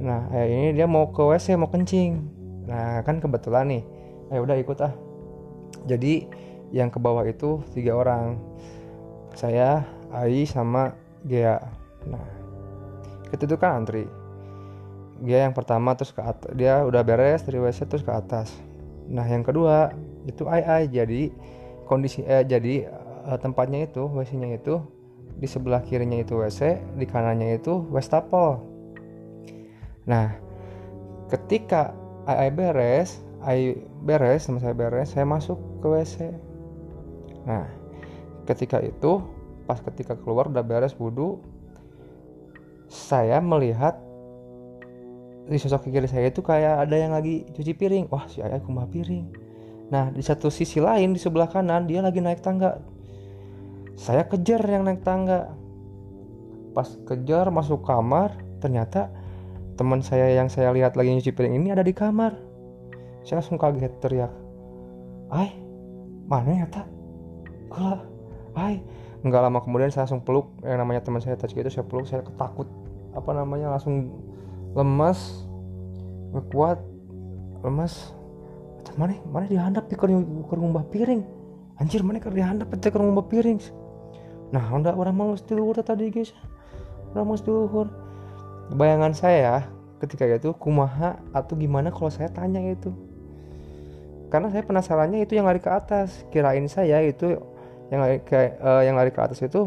Nah 0.00 0.28
eh, 0.32 0.46
ini 0.48 0.68
dia 0.76 0.84
mau 0.84 1.08
ke 1.08 1.24
wc 1.24 1.46
mau 1.56 1.72
kencing. 1.72 2.20
Nah 2.68 3.00
kan 3.04 3.20
kebetulan 3.20 3.68
nih. 3.68 3.82
Ayo 4.30 4.44
udah 4.44 4.56
ikut 4.60 4.78
ah. 4.84 4.94
Jadi 5.88 6.28
yang 6.70 6.92
ke 6.92 7.00
bawah 7.00 7.24
itu 7.24 7.64
tiga 7.72 7.96
orang. 7.96 8.36
Saya 9.32 9.86
Ai 10.12 10.44
sama 10.44 10.92
Gea. 11.24 11.56
Nah 12.04 12.26
itu 13.30 13.46
tuh 13.46 13.56
kan 13.56 13.82
antri 13.82 14.04
Gea 15.20 15.44
yang 15.44 15.54
pertama 15.56 15.92
terus 15.92 16.16
ke 16.16 16.24
atas 16.24 16.48
dia 16.56 16.80
udah 16.84 17.04
beres 17.04 17.44
dari 17.44 17.60
WC 17.60 17.86
terus 17.86 18.04
ke 18.04 18.12
atas 18.12 18.52
nah 19.10 19.26
yang 19.26 19.44
kedua 19.44 19.92
itu 20.24 20.48
Ai 20.48 20.62
Ai 20.64 20.84
jadi 20.88 21.28
kondisi 21.84 22.24
eh 22.24 22.46
jadi 22.46 22.88
eh, 23.26 23.38
tempatnya 23.42 23.84
itu 23.84 24.06
WC-nya 24.06 24.56
itu 24.56 24.80
di 25.40 25.48
sebelah 25.48 25.80
kirinya 25.80 26.20
itu 26.20 26.36
WC, 26.36 26.76
di 27.00 27.08
kanannya 27.08 27.56
itu 27.56 27.80
wastafel. 27.88 28.60
Nah, 30.04 30.36
ketika 31.32 31.96
AI 32.28 32.52
beres, 32.52 33.24
AI 33.40 33.80
beres, 34.04 34.44
sama 34.44 34.60
saya 34.60 34.76
beres, 34.76 35.16
saya 35.16 35.24
masuk 35.24 35.56
ke 35.80 35.86
WC. 35.88 36.16
Nah, 37.48 37.64
ketika 38.44 38.84
itu, 38.84 39.24
pas 39.64 39.80
ketika 39.80 40.12
keluar 40.12 40.52
udah 40.52 40.60
beres 40.60 40.92
wudhu, 41.00 41.40
saya 42.92 43.40
melihat 43.40 43.96
di 45.48 45.56
sosok 45.56 45.88
kiri 45.88 46.08
saya 46.10 46.28
itu 46.28 46.44
kayak 46.44 46.84
ada 46.88 46.96
yang 46.96 47.12
lagi 47.16 47.48
cuci 47.54 47.72
piring. 47.72 48.04
Wah, 48.12 48.28
si 48.28 48.44
ayah 48.44 48.60
kumbah 48.60 48.90
piring. 48.90 49.26
Nah, 49.90 50.12
di 50.14 50.22
satu 50.22 50.52
sisi 50.52 50.78
lain 50.78 51.16
di 51.16 51.20
sebelah 51.20 51.50
kanan 51.50 51.90
dia 51.90 52.04
lagi 52.04 52.22
naik 52.22 52.44
tangga. 52.44 52.78
Saya 53.98 54.24
kejar 54.28 54.62
yang 54.62 54.86
naik 54.86 55.02
tangga. 55.02 55.50
Pas 56.70 56.86
kejar 57.08 57.50
masuk 57.50 57.82
kamar 57.82 58.38
ternyata 58.62 59.10
teman 59.74 60.04
saya 60.04 60.30
yang 60.30 60.46
saya 60.46 60.70
lihat 60.70 60.94
lagi 60.94 61.10
nyuci 61.10 61.34
piring 61.34 61.58
ini 61.58 61.74
ada 61.74 61.82
di 61.82 61.90
kamar. 61.90 62.38
Saya 63.26 63.42
langsung 63.42 63.58
kaget 63.58 63.92
teriak. 63.98 64.32
Ay 65.34 65.50
mana 66.30 66.62
ya 66.62 66.66
tak 66.70 66.86
kala 67.74 68.06
ay 68.54 68.78
nggak 69.26 69.42
lama 69.42 69.58
kemudian 69.58 69.90
saya 69.90 70.06
langsung 70.06 70.22
peluk 70.22 70.54
yang 70.62 70.78
namanya 70.78 71.02
teman 71.02 71.18
saya 71.18 71.34
tadi 71.34 71.58
itu 71.58 71.70
saya 71.70 71.82
peluk 71.82 72.06
saya 72.06 72.22
ketakut. 72.22 72.70
Apa 73.10 73.34
namanya 73.34 73.74
langsung 73.74 74.14
lemas 74.74 75.44
kuat 76.50 76.78
lemas 77.66 78.14
mana 78.98 79.14
mana 79.28 79.46
dihandap 79.46 79.86
di 79.86 79.94
kerumah 79.98 80.84
piring? 80.90 81.22
Anjir 81.78 82.02
mana 82.02 82.18
kerja 82.18 82.42
dihandap 82.42 82.68
di 82.74 82.90
kerumah 82.90 83.26
piring? 83.26 83.60
Nah 84.50 84.62
hendak 84.72 84.98
orang 84.98 85.14
mau 85.14 85.30
luhur 85.34 85.78
tadi 85.80 86.10
guys. 86.10 86.34
Orang 87.14 87.34
mau 87.34 87.38
luhur 87.38 87.86
bayangan 88.74 89.14
saya 89.14 89.66
ketika 90.02 90.26
itu 90.26 90.50
kumaha 90.56 91.20
atau 91.30 91.54
gimana 91.54 91.92
kalau 91.94 92.10
saya 92.10 92.30
tanya 92.32 92.58
itu? 92.62 92.90
Karena 94.30 94.50
saya 94.50 94.62
penasarannya 94.62 95.26
itu 95.26 95.38
yang 95.38 95.46
lari 95.46 95.58
ke 95.58 95.70
atas. 95.70 96.22
Kirain 96.30 96.66
saya 96.70 97.02
itu 97.02 97.38
yang 97.90 98.00
lari 98.02 98.18
ke 98.22 98.58
uh, 98.62 98.82
yang 98.86 98.94
lari 98.94 99.10
ke 99.10 99.20
atas 99.22 99.42
itu 99.42 99.66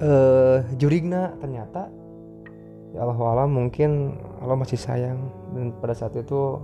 uh, 0.00 0.60
jurigna 0.76 1.32
ternyata 1.40 1.88
ya 2.98 3.06
Allah 3.06 3.14
Allah 3.14 3.46
mungkin 3.46 4.18
Allah 4.42 4.58
masih 4.58 4.74
sayang. 4.74 5.30
Dan 5.54 5.70
pada 5.78 5.94
saat 5.94 6.18
itu 6.18 6.58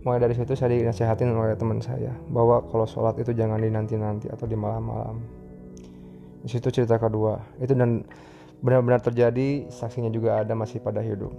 mulai 0.00 0.16
dari 0.16 0.32
situ 0.32 0.56
saya 0.56 0.72
dinasihatin 0.72 1.28
oleh 1.36 1.52
teman 1.56 1.84
saya 1.84 2.12
bahwa 2.32 2.64
kalau 2.72 2.88
sholat 2.88 3.20
itu 3.20 3.36
jangan 3.36 3.60
dinanti-nanti 3.60 4.32
atau 4.32 4.48
di 4.48 4.56
malam-malam. 4.56 5.20
Di 6.40 6.48
situ 6.48 6.72
cerita 6.72 6.96
kedua. 6.96 7.36
Itu 7.60 7.76
dan 7.76 8.08
benar-benar 8.64 9.04
terjadi 9.04 9.68
saksinya 9.68 10.08
juga 10.08 10.40
ada 10.40 10.56
masih 10.56 10.80
pada 10.80 11.04
hidup. 11.04 11.32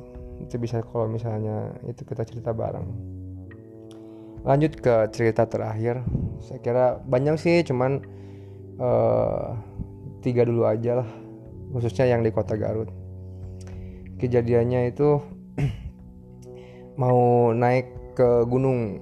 Itu 0.46 0.62
bisa 0.62 0.86
kalau 0.86 1.10
misalnya 1.10 1.74
itu 1.90 2.06
kita 2.06 2.22
cerita 2.22 2.54
bareng. 2.54 2.86
Lanjut 4.46 4.78
ke 4.78 5.10
cerita 5.10 5.50
terakhir. 5.50 6.06
Saya 6.46 6.62
kira 6.62 6.86
banyak 7.02 7.34
sih 7.42 7.66
cuman 7.66 7.98
uh, 8.78 9.58
tiga 10.22 10.46
dulu 10.46 10.70
aja 10.70 11.02
lah. 11.02 11.10
Khususnya 11.74 12.06
yang 12.14 12.22
di 12.22 12.30
kota 12.30 12.54
Garut 12.54 13.05
kejadiannya 14.22 14.92
itu 14.94 15.20
mau 17.02 17.52
naik 17.52 18.16
ke 18.16 18.48
gunung 18.48 19.02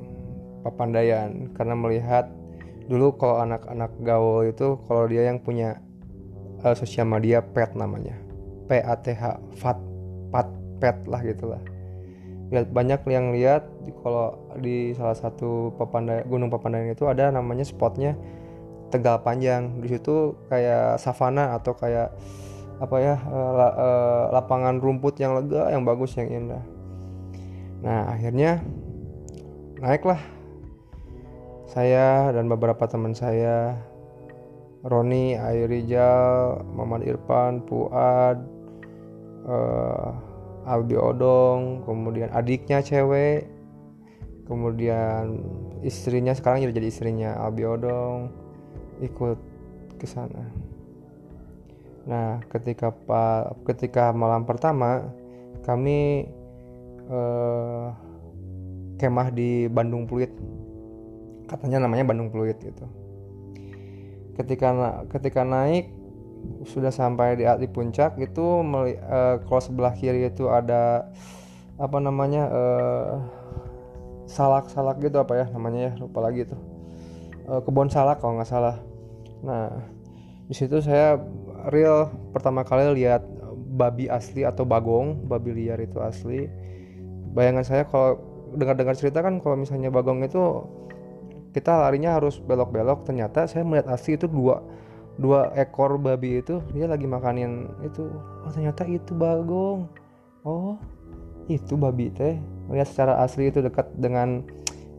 Papandayan 0.64 1.52
karena 1.60 1.76
melihat 1.76 2.32
dulu 2.88 3.20
kalau 3.20 3.44
anak-anak 3.44 3.92
gaul 4.00 4.48
itu 4.48 4.80
kalau 4.88 5.12
dia 5.12 5.28
yang 5.28 5.44
punya 5.44 5.84
uh, 6.64 6.72
sosial 6.72 7.04
media 7.04 7.44
pet 7.44 7.76
namanya. 7.76 8.16
PATH 8.72 9.44
fat 9.60 9.76
pat 10.32 10.48
pet 10.80 10.96
lah 11.04 11.20
gitulah 11.20 11.60
lihat 12.54 12.70
banyak 12.70 13.02
yang 13.10 13.34
lihat 13.34 13.66
kalau 14.06 14.38
di 14.62 14.94
salah 14.94 15.18
satu 15.18 15.74
Papandayan 15.74 16.30
gunung 16.30 16.54
Papandayan 16.54 16.94
itu 16.94 17.10
ada 17.10 17.34
namanya 17.34 17.66
spotnya 17.66 18.14
Tegal 18.94 19.26
Panjang. 19.26 19.82
Di 19.82 19.98
situ 19.98 20.38
kayak 20.54 21.02
savana 21.02 21.58
atau 21.58 21.74
kayak 21.74 22.14
apa 22.82 22.96
ya 22.98 23.16
uh, 23.30 24.34
lapangan 24.34 24.82
rumput 24.82 25.20
yang 25.22 25.38
lega 25.38 25.70
yang 25.70 25.86
bagus 25.86 26.18
yang 26.18 26.30
indah 26.30 26.64
nah 27.84 28.10
akhirnya 28.14 28.64
naiklah 29.84 30.22
saya 31.70 32.30
dan 32.32 32.48
beberapa 32.48 32.86
teman 32.86 33.18
saya 33.18 33.76
Roni, 34.84 35.40
Airijal, 35.40 36.60
Muhammad 36.76 37.08
Irfan, 37.08 37.64
Puad, 37.64 38.36
uh, 39.48 40.12
Albi 40.68 41.00
Odong, 41.00 41.88
kemudian 41.88 42.28
adiknya 42.36 42.84
cewek, 42.84 43.48
kemudian 44.44 45.40
istrinya 45.88 46.36
sekarang 46.36 46.68
jadi 46.68 46.88
istrinya 46.92 47.32
Albi 47.40 47.64
Odong 47.64 48.28
ikut 49.00 49.40
ke 50.00 50.08
sana. 50.08 50.52
Nah, 52.04 52.44
ketika 52.52 52.92
pak 52.92 53.64
ketika 53.68 54.12
malam 54.12 54.44
pertama 54.44 55.08
kami 55.64 56.28
uh, 57.08 57.96
kemah 59.00 59.32
di 59.32 59.68
Bandung 59.72 60.08
Pluit. 60.08 60.32
Katanya 61.48 61.88
namanya 61.88 62.08
Bandung 62.08 62.32
Pluit 62.32 62.60
gitu. 62.60 62.86
Ketika 64.36 64.74
ketika 65.12 65.48
naik 65.48 65.92
sudah 66.68 66.92
sampai 66.92 67.40
di, 67.40 67.48
di 67.48 67.68
puncak 67.72 68.20
itu 68.20 68.44
uh, 68.44 69.40
kalau 69.48 69.62
sebelah 69.64 69.96
kiri 69.96 70.28
itu 70.28 70.52
ada 70.52 71.08
apa 71.80 71.98
namanya 72.04 72.44
uh, 72.52 73.12
salak-salak 74.28 75.00
gitu 75.00 75.20
apa 75.20 75.44
ya 75.44 75.46
namanya 75.52 75.80
ya 75.88 75.92
lupa 76.00 76.20
lagi 76.24 76.48
tuh 76.48 76.60
uh, 77.48 77.60
kebun 77.64 77.88
salak 77.88 78.20
kalau 78.20 78.40
nggak 78.40 78.50
salah 78.50 78.80
nah 79.44 79.72
di 80.48 80.56
situ 80.56 80.80
saya 80.84 81.20
real. 81.70 82.12
Pertama 82.36 82.66
kali 82.66 83.04
lihat 83.04 83.24
babi 83.74 84.06
asli 84.12 84.46
atau 84.46 84.64
bagong 84.64 85.26
babi 85.26 85.56
liar 85.56 85.82
itu 85.82 85.98
asli. 86.02 86.46
Bayangan 87.34 87.66
saya 87.66 87.84
kalau 87.90 88.22
dengar-dengar 88.54 88.94
cerita 88.94 89.26
kan 89.26 89.42
kalau 89.42 89.58
misalnya 89.58 89.90
bagong 89.90 90.22
itu 90.22 90.62
kita 91.54 91.86
larinya 91.86 92.18
harus 92.18 92.38
belok-belok. 92.42 93.06
Ternyata 93.06 93.50
saya 93.50 93.66
melihat 93.66 93.90
asli 93.94 94.18
itu 94.18 94.30
dua 94.30 94.62
dua 95.18 95.54
ekor 95.54 96.02
babi 96.02 96.42
itu 96.42 96.62
dia 96.74 96.90
lagi 96.90 97.06
makanin 97.06 97.70
itu. 97.86 98.10
Oh 98.46 98.52
ternyata 98.54 98.86
itu 98.86 99.14
bagong. 99.14 99.90
Oh 100.46 100.78
itu 101.50 101.74
babi 101.74 102.14
teh. 102.14 102.38
Lihat 102.70 102.90
secara 102.90 103.22
asli 103.22 103.50
itu 103.50 103.62
dekat 103.62 103.90
dengan 103.98 104.46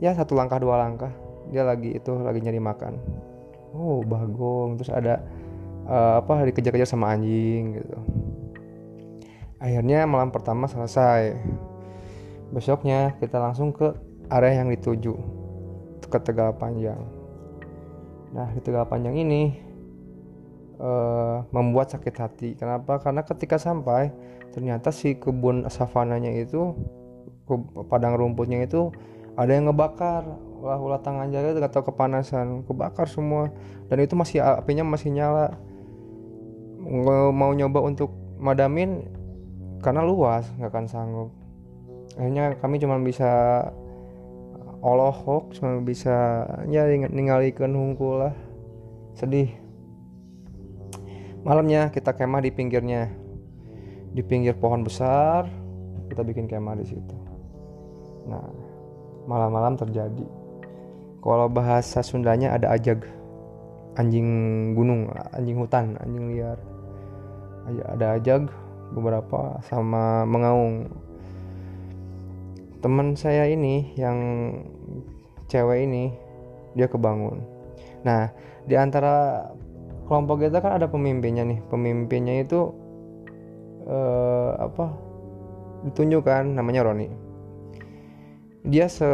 ya 0.02 0.14
satu 0.14 0.34
langkah 0.34 0.58
dua 0.58 0.82
langkah. 0.82 1.10
Dia 1.50 1.62
lagi 1.62 1.94
itu 1.94 2.10
lagi 2.18 2.42
nyari 2.42 2.58
makan. 2.58 2.98
Oh 3.74 4.02
bagong. 4.02 4.78
Terus 4.78 4.90
ada 4.90 5.22
uh, 5.88 6.20
apa 6.20 6.48
dikejar-kejar 6.50 6.88
sama 6.88 7.12
anjing 7.12 7.80
gitu. 7.80 7.96
Akhirnya 9.60 10.04
malam 10.04 10.28
pertama 10.28 10.68
selesai. 10.68 11.36
Besoknya 12.52 13.16
kita 13.18 13.40
langsung 13.40 13.72
ke 13.72 13.96
area 14.28 14.60
yang 14.60 14.68
dituju 14.70 15.16
ke 16.04 16.18
Tegal 16.20 16.54
Panjang. 16.54 17.00
Nah 18.30 18.52
di 18.52 18.60
Tegal 18.60 18.84
Panjang 18.86 19.16
ini 19.16 19.56
uh, 20.78 21.42
membuat 21.50 21.90
sakit 21.90 22.14
hati. 22.14 22.50
Kenapa? 22.54 23.00
Karena 23.00 23.24
ketika 23.24 23.56
sampai 23.56 24.12
ternyata 24.52 24.94
si 24.94 25.18
kebun 25.18 25.66
savananya 25.66 26.30
itu 26.30 26.76
padang 27.90 28.14
rumputnya 28.14 28.62
itu 28.62 28.92
ada 29.34 29.50
yang 29.50 29.72
ngebakar. 29.72 30.22
Ulah 30.64 30.80
ulah 30.80 31.00
tangan 31.02 31.28
jaga 31.32 31.60
atau 31.66 31.82
kepanasan. 31.84 32.64
Kebakar 32.68 33.08
semua. 33.10 33.50
Dan 33.88 34.00
itu 34.00 34.14
masih 34.16 34.40
apinya 34.40 34.84
masih 34.86 35.12
nyala 35.12 35.56
mau 37.32 37.50
nyoba 37.56 37.80
untuk 37.80 38.12
madamin 38.36 39.08
karena 39.80 40.04
luas 40.04 40.48
nggak 40.56 40.70
akan 40.72 40.86
sanggup. 40.88 41.30
Akhirnya 42.16 42.54
kami 42.60 42.80
cuma 42.80 43.00
bisa 43.00 43.32
hoax 44.84 45.58
cuma 45.58 45.80
bisa 45.80 46.44
ya 46.68 46.84
ninggalikan 46.88 47.72
hungkul 47.72 48.28
lah. 48.28 48.34
Sedih. 49.16 49.48
Malamnya 51.44 51.92
kita 51.92 52.12
kemah 52.16 52.44
di 52.44 52.50
pinggirnya. 52.52 53.08
Di 54.14 54.22
pinggir 54.22 54.54
pohon 54.54 54.86
besar 54.86 55.48
kita 56.08 56.22
bikin 56.22 56.46
kemah 56.46 56.78
di 56.78 56.86
situ. 56.86 57.16
Nah 58.28 58.44
malam-malam 59.24 59.74
terjadi. 59.80 60.24
Kalau 61.24 61.48
bahasa 61.48 62.04
Sundanya 62.04 62.52
ada 62.52 62.76
ajag 62.76 63.08
anjing 63.96 64.28
gunung 64.74 65.06
anjing 65.32 65.56
hutan 65.56 65.94
anjing 66.02 66.34
liar 66.34 66.58
ada 67.66 68.20
ajag 68.20 68.48
beberapa 68.92 69.58
sama 69.64 70.28
mengaung. 70.28 70.88
Teman 72.84 73.16
saya 73.16 73.48
ini 73.48 73.96
yang 73.96 74.18
cewek 75.48 75.88
ini 75.88 76.12
dia 76.76 76.84
kebangun. 76.86 77.40
Nah 78.04 78.28
di 78.68 78.76
antara 78.76 79.48
kelompok 80.04 80.44
kita 80.44 80.60
kan 80.60 80.76
ada 80.76 80.86
pemimpinnya 80.86 81.48
nih. 81.48 81.60
Pemimpinnya 81.72 82.44
itu 82.44 82.70
eh, 83.88 84.52
apa 84.60 84.92
ditunjukkan 85.88 86.56
namanya 86.56 86.84
Roni. 86.84 87.08
Dia 88.64 88.88
se 88.88 89.08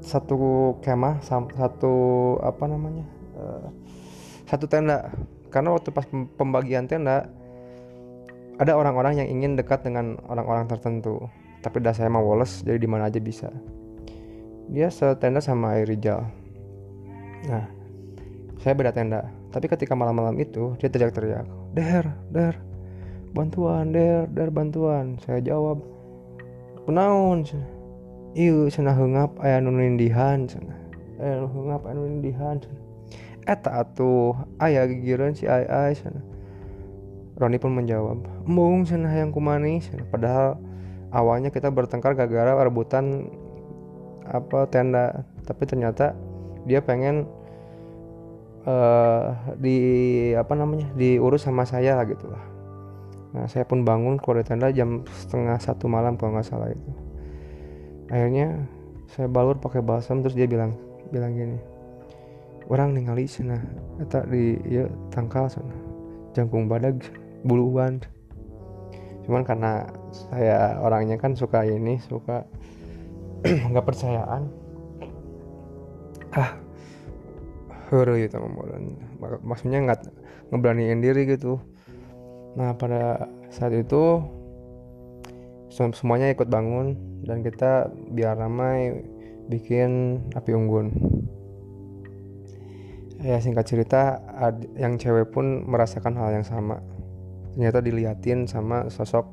satu 0.00 0.76
kemah 0.80 1.20
satu 1.24 1.94
apa 2.40 2.64
namanya 2.64 3.04
uh, 3.36 3.68
satu 4.48 4.64
tenda 4.64 5.12
karena 5.50 5.74
waktu 5.74 5.90
pas 5.90 6.06
pembagian 6.38 6.86
tenda 6.86 7.28
ada 8.56 8.72
orang-orang 8.76 9.24
yang 9.24 9.28
ingin 9.28 9.58
dekat 9.58 9.82
dengan 9.82 10.16
orang-orang 10.30 10.70
tertentu. 10.70 11.26
Tapi 11.60 11.82
dah 11.84 11.92
saya 11.92 12.08
mau 12.08 12.24
woles 12.24 12.64
jadi 12.64 12.80
di 12.80 12.88
mana 12.88 13.12
aja 13.12 13.20
bisa. 13.20 13.52
Dia 14.70 14.88
setenda 14.88 15.42
sama 15.42 15.76
air 15.76 15.90
Rijal. 15.90 16.24
Nah 17.50 17.66
saya 18.62 18.72
beda 18.72 18.94
tenda. 18.94 19.28
Tapi 19.50 19.66
ketika 19.66 19.98
malam-malam 19.98 20.38
itu 20.38 20.78
dia 20.78 20.86
teriak-teriak 20.86 21.44
der 21.74 22.06
der 22.30 22.54
bantuan 23.34 23.92
der 23.92 24.30
der 24.30 24.48
bantuan. 24.48 25.18
Saya 25.26 25.42
jawab 25.42 25.82
kenaun 26.88 27.44
iya 28.34 28.66
sana 28.70 28.94
hengap 28.94 29.34
ayah 29.42 29.58
nunindihan 29.62 30.46
sana 30.46 30.74
ayah 31.18 31.46
hengap 31.50 31.82
sana 31.86 32.78
eta 33.46 33.84
atuh. 33.84 34.36
Ayah 34.60 34.88
gigiran 34.88 35.36
si 35.36 35.48
ay 35.48 35.64
ay 35.68 35.92
sana. 35.96 36.20
Roni 37.40 37.56
pun 37.56 37.72
menjawab 37.72 38.20
embung 38.44 38.84
sana 38.84 39.16
yang 39.16 39.32
kumani 39.32 39.80
sana 39.80 40.04
padahal 40.04 40.60
awalnya 41.08 41.48
kita 41.48 41.72
bertengkar 41.72 42.12
gara-gara 42.12 42.52
rebutan 42.52 43.32
apa 44.28 44.68
tenda. 44.68 45.24
Tapi 45.48 45.62
ternyata 45.64 46.12
dia 46.68 46.84
pengen 46.84 47.24
uh, 48.68 49.32
di 49.56 49.76
apa 50.36 50.52
namanya 50.52 50.92
diurus 50.94 51.48
sama 51.48 51.64
saya 51.64 51.96
lah 51.96 52.04
gitu 52.04 52.28
lah. 52.28 52.44
Nah 53.30 53.46
saya 53.48 53.64
pun 53.64 53.86
bangun 53.86 54.20
keluar 54.20 54.42
dari 54.42 54.48
tenda 54.52 54.68
jam 54.74 55.06
setengah 55.08 55.56
satu 55.56 55.88
malam 55.88 56.20
kalau 56.20 56.36
nggak 56.36 56.44
salah 56.44 56.68
itu. 56.68 56.90
Akhirnya 58.10 58.68
saya 59.10 59.26
balur 59.26 59.58
pakai 59.58 59.82
balsam 59.82 60.22
terus 60.22 60.38
dia 60.38 60.46
bilang 60.46 60.76
bilang 61.10 61.34
gini 61.34 61.79
orang 62.70 62.94
ningali 62.94 63.26
sana. 63.26 63.58
Eta 63.98 64.22
di 64.24 64.56
ya 64.70 64.86
tangkal 65.10 65.50
sana. 65.50 65.74
Jangkung 66.32 66.70
badag 66.70 67.02
buluan 67.42 67.98
cuman 69.28 69.44
karena 69.44 69.86
saya 70.10 70.80
orangnya 70.80 71.14
kan 71.20 71.36
suka 71.36 71.62
ini 71.62 72.00
suka 72.02 72.46
nggak 73.70 73.86
percayaan. 73.86 74.48
Ah 76.30 76.56
huru 77.90 78.14
gitu 78.22 78.38
maksudnya 79.42 79.82
nggak 79.82 80.00
ngeberaniin 80.54 81.02
diri 81.02 81.26
gitu. 81.26 81.58
Nah 82.54 82.74
pada 82.78 83.26
saat 83.50 83.74
itu 83.74 84.22
semuanya 85.70 86.30
ikut 86.30 86.46
bangun 86.50 86.98
dan 87.26 87.42
kita 87.42 87.90
biar 88.14 88.38
ramai 88.38 89.06
bikin 89.50 90.22
api 90.34 90.54
unggun 90.54 90.90
ya 93.20 93.36
singkat 93.38 93.68
cerita 93.68 94.20
yang 94.80 94.96
cewek 94.96 95.32
pun 95.32 95.68
merasakan 95.68 96.16
hal 96.16 96.40
yang 96.40 96.46
sama. 96.46 96.80
Ternyata 97.54 97.84
diliatin 97.84 98.48
sama 98.48 98.88
sosok 98.88 99.26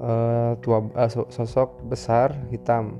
uh, 0.00 0.56
tua 0.64 0.80
uh, 0.96 1.10
sosok 1.10 1.84
besar 1.86 2.32
hitam. 2.48 2.96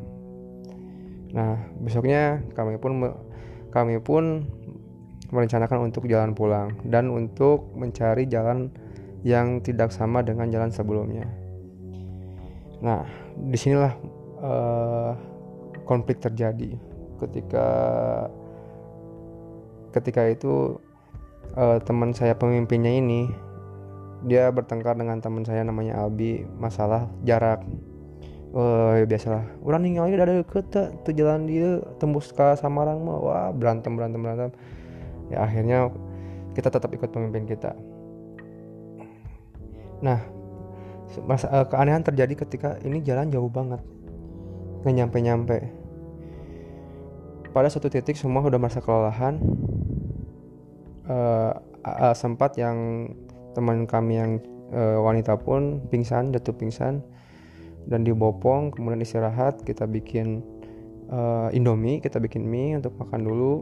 Nah 1.32 1.56
besoknya 1.80 2.44
kami 2.52 2.76
pun 2.76 3.00
kami 3.72 3.96
pun 4.04 4.44
merencanakan 5.32 5.88
untuk 5.88 6.04
jalan 6.04 6.36
pulang 6.36 6.76
dan 6.84 7.08
untuk 7.08 7.72
mencari 7.72 8.28
jalan 8.28 8.68
yang 9.24 9.64
tidak 9.64 9.88
sama 9.88 10.20
dengan 10.20 10.52
jalan 10.52 10.68
sebelumnya. 10.68 11.24
Nah 12.84 13.08
di 13.38 13.56
sinilah 13.56 13.96
uh, 14.44 15.12
konflik 15.88 16.20
terjadi 16.20 16.76
ketika 17.16 17.66
ketika 19.92 20.24
itu 20.26 20.80
uh, 21.54 21.78
teman 21.84 22.16
saya 22.16 22.32
pemimpinnya 22.34 22.90
ini 22.90 23.28
dia 24.24 24.48
bertengkar 24.48 24.96
dengan 24.96 25.20
teman 25.20 25.44
saya 25.44 25.66
namanya 25.66 26.00
Albi 26.00 26.46
masalah 26.56 27.10
jarak. 27.26 27.60
Oh 28.52 28.92
ya 28.92 29.08
biasalah. 29.08 29.48
Orang 29.64 29.84
ninggalin 29.84 30.20
ada 30.20 30.44
deket 30.44 30.68
tuh 30.72 31.12
jalan 31.16 31.48
dia 31.48 31.80
tembus 31.96 32.30
ke 32.32 32.56
Samarang 32.56 33.00
mah. 33.02 33.18
Wah 33.18 33.48
berantem 33.50 33.96
berantem 33.96 34.20
berantem. 34.20 34.50
Ya 35.32 35.42
akhirnya 35.42 35.88
kita 36.52 36.68
tetap 36.68 36.92
ikut 36.92 37.08
pemimpin 37.10 37.48
kita. 37.48 37.72
Nah 40.04 40.20
masa, 41.24 41.48
uh, 41.48 41.66
keanehan 41.66 42.04
terjadi 42.04 42.44
ketika 42.44 42.76
ini 42.84 43.00
jalan 43.00 43.32
jauh 43.32 43.48
banget. 43.48 43.80
Nggak 44.84 44.94
nyampe 44.94 45.18
nyampe 45.22 45.58
pada 47.52 47.68
satu 47.68 47.92
titik 47.92 48.16
semua 48.16 48.40
udah 48.40 48.56
merasa 48.56 48.80
kelelahan 48.80 49.36
uh, 51.08 51.52
uh, 51.82 52.14
sempat 52.14 52.54
yang 52.58 53.10
teman 53.52 53.84
kami 53.84 54.18
yang 54.18 54.32
uh, 54.72 55.02
wanita 55.02 55.36
pun 55.38 55.82
pingsan 55.90 56.32
jatuh 56.32 56.54
pingsan 56.54 57.02
dan 57.90 58.06
dibopong 58.06 58.70
kemudian 58.70 59.02
istirahat 59.02 59.60
kita 59.66 59.84
bikin 59.90 60.40
uh, 61.10 61.50
indomie 61.50 61.98
kita 61.98 62.22
bikin 62.22 62.46
mie 62.46 62.78
untuk 62.78 62.94
makan 62.98 63.20
dulu. 63.26 63.54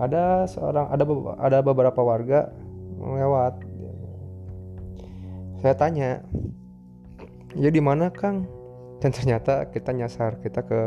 Ada 0.00 0.48
seorang 0.48 0.88
ada 0.88 1.04
ada 1.38 1.58
beberapa 1.60 2.00
warga 2.00 2.50
lewat. 2.98 3.60
Saya 5.62 5.74
tanya 5.78 6.24
ya 7.54 7.70
di 7.70 7.78
mana 7.78 8.10
kang? 8.10 8.48
Dan 8.98 9.10
ternyata 9.10 9.66
kita 9.70 9.90
nyasar 9.90 10.38
kita 10.42 10.62
ke 10.62 10.80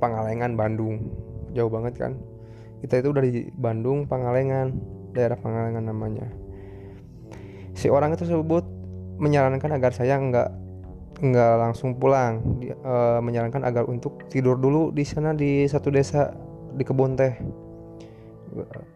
Pangalengan 0.00 0.56
Bandung. 0.56 1.08
Jauh 1.56 1.72
banget 1.72 1.96
kan 1.96 2.12
kita 2.84 3.00
itu 3.00 3.10
dari 3.12 3.30
Bandung 3.54 4.04
Pangalengan 4.04 4.72
daerah 5.16 5.38
Pangalengan 5.40 5.88
namanya. 5.88 6.26
Si 7.76 7.88
orang 7.88 8.12
itu 8.12 8.24
tersebut 8.28 8.64
menyarankan 9.16 9.72
agar 9.76 9.92
saya 9.96 10.16
nggak 10.20 10.48
nggak 11.24 11.52
langsung 11.56 11.96
pulang. 11.96 12.60
Dia, 12.60 12.76
e, 12.76 12.94
menyarankan 13.24 13.64
agar 13.64 13.88
untuk 13.88 14.28
tidur 14.28 14.60
dulu 14.60 14.92
di 14.92 15.04
sana 15.04 15.32
di 15.32 15.64
satu 15.64 15.88
desa 15.88 16.32
di 16.76 16.84
kebun 16.84 17.16
teh. 17.16 17.34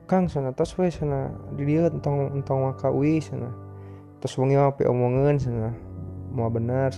Kang 0.08 0.28
sana 0.28 0.56
tos 0.56 0.72
we 0.80 0.88
sana 0.88 1.28
di 1.56 1.68
dia 1.68 1.88
entong 1.88 2.36
entong 2.36 2.72
makawi 2.72 3.20
sana. 3.20 3.52
Terus 4.20 4.36
wengi 4.36 4.56
apa 4.56 4.84
omongan 4.88 5.36
sana. 5.40 5.72
Mau 6.32 6.48
benar 6.52 6.92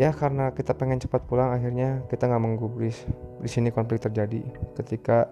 ya 0.00 0.16
karena 0.16 0.48
kita 0.56 0.72
pengen 0.72 0.96
cepat 0.96 1.28
pulang 1.28 1.52
akhirnya 1.52 2.00
kita 2.08 2.24
nggak 2.24 2.40
menggubris. 2.40 3.04
Di 3.44 3.48
sini 3.52 3.68
konflik 3.68 4.00
terjadi. 4.00 4.40
Ketika 4.72 5.28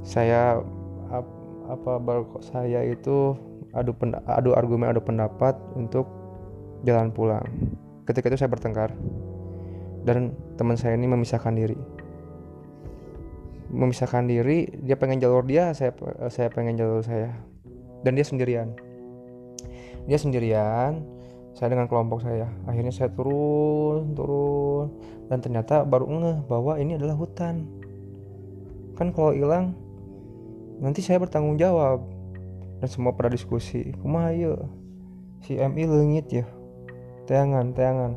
saya 0.00 0.64
ap, 1.12 1.28
apa 1.68 2.00
saya 2.40 2.80
itu 2.88 3.36
adu 3.76 3.92
adu 4.24 4.56
argumen 4.56 4.88
adu 4.88 5.04
pendapat 5.04 5.52
untuk 5.76 6.08
jalan 6.88 7.12
pulang. 7.12 7.44
Ketika 8.08 8.32
itu 8.32 8.40
saya 8.40 8.48
bertengkar. 8.48 8.96
Dan 10.04 10.36
teman 10.60 10.76
saya 10.76 10.96
ini 10.96 11.08
memisahkan 11.08 11.52
diri. 11.52 11.76
Memisahkan 13.72 14.28
diri 14.28 14.68
dia 14.84 14.96
pengen 15.00 15.16
jalur 15.20 15.44
dia 15.44 15.72
saya 15.76 15.92
saya 16.32 16.48
pengen 16.48 16.80
jalur 16.80 17.04
saya. 17.04 17.36
Dan 18.00 18.16
dia 18.16 18.24
sendirian. 18.24 18.72
Dia 20.04 20.20
sendirian 20.20 21.13
saya 21.54 21.70
dengan 21.70 21.86
kelompok 21.86 22.26
saya. 22.26 22.50
Akhirnya 22.66 22.90
saya 22.90 23.10
turun 23.14 24.12
turun. 24.12 24.90
Dan 25.30 25.38
ternyata 25.40 25.86
baru 25.86 26.06
ngeh 26.10 26.38
bahwa 26.50 26.76
ini 26.76 26.98
adalah 26.98 27.14
hutan. 27.14 27.66
Kan 28.98 29.14
kalau 29.14 29.30
hilang 29.30 29.74
nanti 30.82 31.00
saya 31.00 31.22
bertanggung 31.22 31.56
jawab. 31.56 32.02
Dan 32.82 32.88
semua 32.90 33.14
pada 33.14 33.30
diskusi. 33.30 33.94
Kumaha 34.02 34.34
ya 34.34 34.54
si 35.46 35.54
MI 35.56 35.86
lengit 35.86 36.26
ya. 36.28 36.46
Tayangan 37.24 37.72
tayangan 37.72 38.12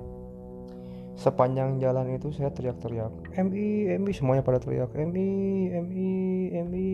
sepanjang 1.17 1.82
jalan 1.82 2.13
itu 2.13 2.30
saya 2.30 2.54
teriak-teriak 2.54 3.10
MI 3.41 3.97
MI 3.97 4.12
semuanya 4.13 4.45
pada 4.45 4.62
teriak 4.62 4.93
MI 4.93 5.73
MI 5.73 6.10
MI 6.62 6.89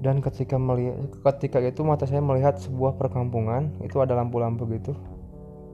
dan 0.00 0.20
ketika 0.20 0.60
melihat 0.60 0.96
ketika 1.32 1.58
itu 1.64 1.80
mata 1.80 2.04
saya 2.04 2.20
melihat 2.20 2.60
sebuah 2.60 3.00
perkampungan 3.00 3.72
itu 3.80 3.96
ada 4.00 4.12
lampu-lampu 4.16 4.68
gitu. 4.76 4.92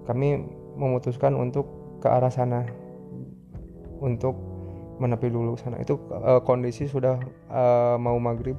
Kami 0.07 0.43
memutuskan 0.79 1.35
untuk 1.35 1.99
ke 2.03 2.09
arah 2.11 2.31
sana 2.31 2.67
untuk 4.03 4.35
menepi 4.99 5.31
dulu 5.31 5.59
sana. 5.59 5.79
Itu 5.83 5.99
uh, 6.11 6.43
kondisi 6.43 6.87
sudah 6.87 7.19
uh, 7.51 7.97
mau 7.99 8.19
maghrib. 8.19 8.59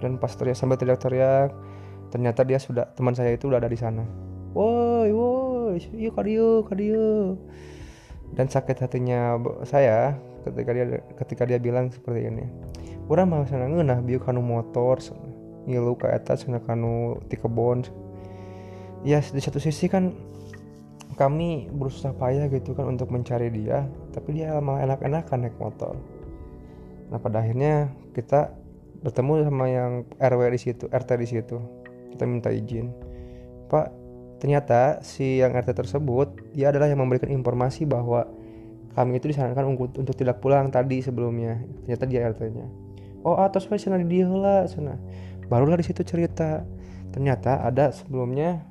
Dan 0.00 0.16
pas 0.16 0.32
teriak 0.32 0.56
sambil 0.56 0.80
teriak-teriak 0.80 1.52
ternyata 2.10 2.42
dia 2.42 2.58
sudah 2.58 2.90
teman 2.96 3.14
saya 3.14 3.36
itu 3.36 3.46
udah 3.46 3.62
ada 3.62 3.70
di 3.70 3.78
sana. 3.78 4.02
Woi 4.56 5.14
woi 5.14 5.78
yuk 5.94 6.18
kadio 6.18 6.66
kadio 6.66 7.38
dan 8.34 8.46
sakit 8.46 8.78
hatinya 8.78 9.38
saya 9.66 10.14
ketika 10.46 10.70
dia 10.70 10.86
ketika 11.18 11.42
dia 11.46 11.58
bilang 11.58 11.90
seperti 11.90 12.30
ini 12.30 12.44
orang 13.10 13.26
mau 13.26 13.42
sana 13.42 13.66
ngeunah 13.66 13.98
biu 14.06 14.22
kanu 14.22 14.38
motor 14.38 15.02
ngilu 15.66 15.98
ke 15.98 16.06
atas 16.06 16.46
sana 16.46 16.62
kanu 16.62 17.18
di 17.26 17.34
kebon. 17.34 17.82
Ya 19.02 19.18
di 19.18 19.42
satu 19.42 19.58
sisi 19.58 19.90
kan 19.90 20.14
kami 21.18 21.68
berusaha 21.68 22.14
payah 22.16 22.46
gitu 22.48 22.72
kan 22.72 22.86
untuk 22.88 23.12
mencari 23.12 23.50
dia 23.52 23.84
tapi 24.14 24.40
dia 24.40 24.56
malah 24.62 24.86
enak-enakan 24.86 25.50
naik 25.50 25.56
motor. 25.58 25.98
Nah 27.10 27.18
pada 27.18 27.42
akhirnya 27.42 27.90
kita 28.14 28.54
bertemu 29.02 29.32
sama 29.42 29.66
yang 29.66 29.92
RW 30.22 30.40
di 30.54 30.60
situ 30.62 30.84
RT 30.86 31.10
di 31.18 31.26
situ. 31.26 31.58
Kita 32.14 32.24
minta 32.30 32.54
izin. 32.54 32.94
Pak 33.66 33.90
ternyata 34.38 35.02
si 35.02 35.42
yang 35.42 35.50
RT 35.58 35.74
tersebut 35.74 36.54
dia 36.54 36.70
adalah 36.70 36.86
yang 36.86 37.02
memberikan 37.02 37.28
informasi 37.34 37.90
bahwa 37.90 38.24
kami 38.94 39.18
itu 39.22 39.30
disarankan 39.34 39.74
untuk 39.74 40.14
tidak 40.14 40.38
pulang 40.38 40.70
tadi 40.70 41.02
sebelumnya. 41.02 41.58
Ternyata 41.84 42.04
dia 42.06 42.30
RT-nya 42.30 42.79
oh 43.24 43.36
atas 43.40 43.68
ah, 43.68 43.76
sana 43.76 44.00
di 44.00 44.20
dia 44.20 44.28
lah 44.28 44.64
sana. 44.66 44.96
Barulah 45.50 45.76
di 45.76 45.84
situ 45.86 46.06
cerita. 46.06 46.62
Ternyata 47.10 47.66
ada 47.66 47.90
sebelumnya 47.90 48.62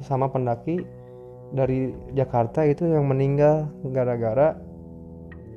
sama 0.00 0.32
pendaki 0.32 0.80
dari 1.52 1.92
Jakarta 2.16 2.64
itu 2.64 2.88
yang 2.88 3.04
meninggal 3.04 3.68
gara-gara 3.92 4.56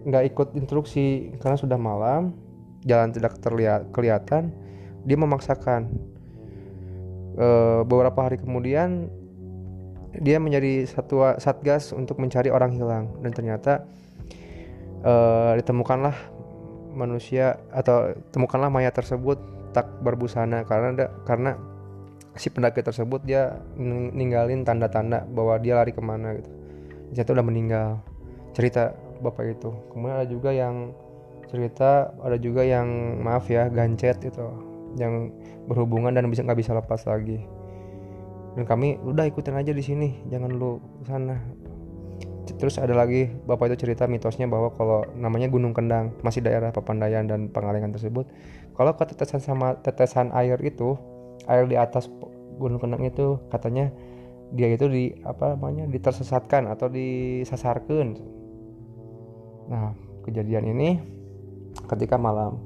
nggak 0.03 0.23
ikut 0.35 0.47
instruksi. 0.59 1.31
Karena 1.39 1.57
sudah 1.57 1.79
malam 1.79 2.35
jalan 2.83 3.15
tidak 3.15 3.39
terlihat 3.39 3.89
kelihatan 3.95 4.51
dia 5.07 5.17
memaksakan. 5.17 5.87
E, 7.39 7.47
beberapa 7.87 8.27
hari 8.27 8.37
kemudian 8.41 9.07
dia 10.15 10.39
menjadi 10.39 10.87
satu 10.87 11.39
satgas 11.39 11.95
untuk 11.95 12.19
mencari 12.19 12.51
orang 12.51 12.75
hilang. 12.75 13.15
Dan 13.23 13.31
ternyata 13.31 13.87
e, 15.01 15.13
ditemukanlah 15.63 16.34
manusia 16.95 17.59
atau 17.69 18.15
temukanlah 18.31 18.71
mayat 18.71 18.95
tersebut 18.95 19.37
tak 19.75 19.91
berbusana 19.99 20.63
karena 20.63 20.87
ada, 20.95 21.05
karena 21.27 21.51
si 22.35 22.51
pendaki 22.51 22.83
tersebut 22.83 23.23
dia 23.23 23.59
ninggalin 24.15 24.63
tanda-tanda 24.63 25.23
bahwa 25.27 25.59
dia 25.59 25.75
lari 25.79 25.91
ke 25.91 25.99
mana 26.03 26.35
gitu. 26.39 26.51
Ternyata 27.11 27.29
udah 27.35 27.45
meninggal. 27.45 27.89
Cerita 28.55 28.95
bapak 29.19 29.59
itu. 29.59 29.71
Kemudian 29.91 30.15
ada 30.19 30.27
juga 30.27 30.51
yang 30.51 30.95
cerita 31.51 32.11
ada 32.19 32.35
juga 32.39 32.65
yang 32.65 33.19
maaf 33.21 33.47
ya 33.47 33.69
gancet 33.69 34.19
itu 34.25 34.47
yang 34.99 35.31
berhubungan 35.69 36.11
dan 36.11 36.27
bisa 36.31 36.43
nggak 36.43 36.59
bisa 36.59 36.71
lepas 36.75 37.03
lagi. 37.07 37.43
Dan 38.55 38.63
kami 38.63 38.95
udah 39.03 39.27
ikutin 39.27 39.59
aja 39.59 39.75
di 39.75 39.83
sini 39.83 40.07
jangan 40.31 40.55
lu 40.55 40.79
sana 41.03 41.35
terus 42.53 42.77
ada 42.77 42.93
lagi 42.93 43.31
bapak 43.49 43.73
itu 43.73 43.87
cerita 43.89 44.05
mitosnya 44.05 44.45
bahwa 44.45 44.69
kalau 44.77 45.01
namanya 45.17 45.49
Gunung 45.49 45.73
Kendang 45.73 46.13
masih 46.21 46.45
daerah 46.45 46.69
Papandayan 46.69 47.25
dan 47.25 47.49
Pangalengan 47.49 47.89
tersebut 47.95 48.29
kalau 48.77 48.93
ketetesan 48.93 49.41
sama 49.41 49.81
tetesan 49.81 50.29
air 50.37 50.61
itu 50.61 50.93
air 51.49 51.65
di 51.65 51.73
atas 51.73 52.05
Gunung 52.61 52.77
Kendang 52.77 53.01
itu 53.01 53.41
katanya 53.49 53.89
dia 54.53 54.69
itu 54.69 54.85
di 54.85 55.17
apa 55.25 55.57
namanya 55.57 55.89
ditersesatkan 55.89 56.69
atau 56.69 56.85
disasarkan 56.91 58.21
nah 59.65 59.97
kejadian 60.29 60.69
ini 60.69 61.01
ketika 61.89 62.21
malam 62.21 62.61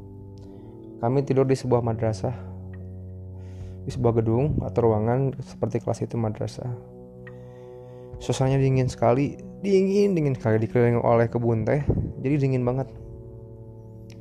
kami 0.99 1.23
tidur 1.23 1.47
di 1.47 1.55
sebuah 1.55 1.79
madrasah 1.79 2.49
di 3.89 3.97
sebuah 3.97 4.21
gedung 4.21 4.61
atau 4.61 4.85
ruangan 4.85 5.33
seperti 5.41 5.81
kelas 5.81 6.05
itu 6.05 6.13
madrasah. 6.13 6.69
Suasananya 8.21 8.61
dingin 8.61 8.85
sekali 8.85 9.33
dingin 9.59 10.15
dingin 10.15 10.35
sekali 10.35 10.63
dikelilingi 10.63 10.99
oleh 11.03 11.27
kebun 11.27 11.67
teh. 11.67 11.83
Jadi 12.23 12.35
dingin 12.39 12.63
banget. 12.63 12.87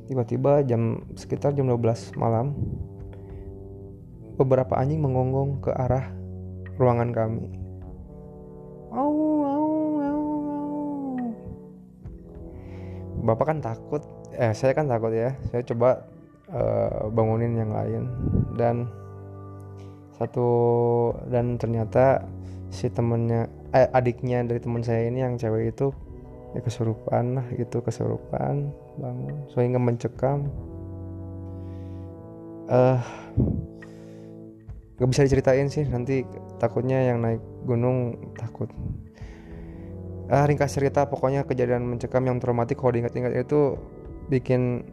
Tiba-tiba 0.09 0.65
jam 0.65 1.05
sekitar 1.13 1.53
jam 1.53 1.69
12 1.69 2.17
malam 2.17 2.57
beberapa 4.39 4.79
anjing 4.79 5.03
mengonggong 5.03 5.61
ke 5.61 5.71
arah 5.75 6.09
ruangan 6.79 7.11
kami. 7.11 7.45
Bapak 13.19 13.45
kan 13.51 13.59
takut 13.61 14.01
eh 14.33 14.55
saya 14.55 14.73
kan 14.73 14.87
takut 14.89 15.13
ya. 15.13 15.35
Saya 15.51 15.61
coba 15.67 16.07
uh, 16.49 17.11
bangunin 17.13 17.53
yang 17.53 17.71
lain. 17.75 18.03
Dan 18.57 18.89
satu 20.17 20.49
dan 21.29 21.55
ternyata 21.55 22.25
si 22.73 22.89
temennya 22.89 23.47
adiknya 23.73 24.41
dari 24.45 24.59
teman 24.61 24.81
saya 24.81 25.09
ini 25.09 25.21
yang 25.21 25.37
cewek 25.37 25.73
itu 25.77 25.93
ya 26.57 26.61
kesurupan 26.65 27.37
lah 27.37 27.45
gitu 27.53 27.81
kesurupan 27.85 28.73
bangun. 28.97 29.35
Sehingga 29.53 29.77
mencekam. 29.77 30.49
Eh 32.69 32.97
uh, 32.97 33.01
gak 34.99 35.09
bisa 35.09 35.23
diceritain 35.23 35.71
sih 35.71 35.87
nanti 35.87 36.27
takutnya 36.59 36.99
yang 37.13 37.23
naik 37.23 37.41
gunung 37.63 38.17
takut. 38.35 38.67
Ah 40.29 40.45
ringkas 40.45 40.77
cerita 40.77 41.09
pokoknya 41.09 41.47
kejadian 41.47 41.87
mencekam 41.87 42.21
yang 42.27 42.37
traumatik 42.37 42.77
kalau 42.77 42.93
diingat-ingat 42.93 43.33
itu 43.33 43.79
bikin 44.29 44.85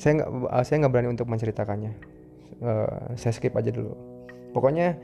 saya 0.00 0.18
nggak 0.18 0.64
saya 0.66 0.76
nggak 0.82 0.92
berani 0.96 1.08
untuk 1.12 1.28
menceritakannya. 1.30 1.92
Uh, 2.60 3.14
saya 3.14 3.32
skip 3.36 3.54
aja 3.54 3.70
dulu. 3.70 3.94
Pokoknya 4.50 4.98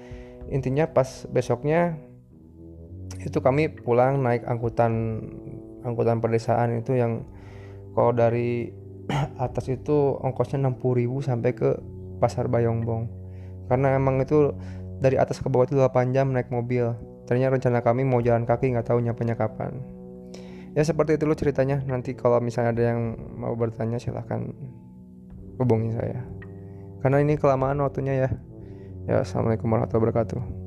intinya 0.51 0.91
pas 0.91 1.29
besoknya 1.31 2.01
itu 3.27 3.43
kami 3.43 3.67
pulang 3.69 4.23
naik 4.23 4.47
angkutan 4.47 5.19
angkutan 5.83 6.23
pedesaan 6.23 6.79
itu 6.79 6.95
yang 6.95 7.27
kalau 7.99 8.15
dari 8.15 8.71
atas 9.43 9.67
itu 9.67 10.15
ongkosnya 10.23 10.62
60.000 10.62 11.27
sampai 11.27 11.51
ke 11.55 11.75
pasar 12.23 12.47
Bayongbong 12.47 13.27
karena 13.67 13.99
emang 13.99 14.23
itu 14.23 14.55
dari 15.03 15.19
atas 15.21 15.43
ke 15.43 15.49
bawah 15.51 15.67
itu 15.69 15.77
8 15.77 16.15
jam 16.15 16.33
naik 16.33 16.49
mobil. 16.49 16.95
Ternyata 17.27 17.59
rencana 17.59 17.83
kami 17.83 18.07
mau 18.07 18.23
jalan 18.23 18.47
kaki 18.47 18.73
nggak 18.73 18.87
tahu 18.87 19.03
nyampe 19.03 19.27
kapan. 19.35 19.83
Ya 20.79 20.87
seperti 20.87 21.19
itu 21.19 21.27
loh 21.27 21.37
ceritanya. 21.37 21.83
Nanti 21.85 22.15
kalau 22.15 22.39
misalnya 22.39 22.71
ada 22.73 22.83
yang 22.95 23.01
mau 23.35 23.59
bertanya 23.59 23.99
silahkan 23.99 24.55
hubungi 25.59 25.91
saya. 25.97 26.23
Karena 27.03 27.19
ini 27.19 27.35
kelamaan 27.35 27.83
waktunya 27.83 28.27
ya. 28.27 28.31
Ya 29.07 29.23
assalamualaikum 29.23 29.71
warahmatullahi 29.71 30.03
wabarakatuh 30.03 30.65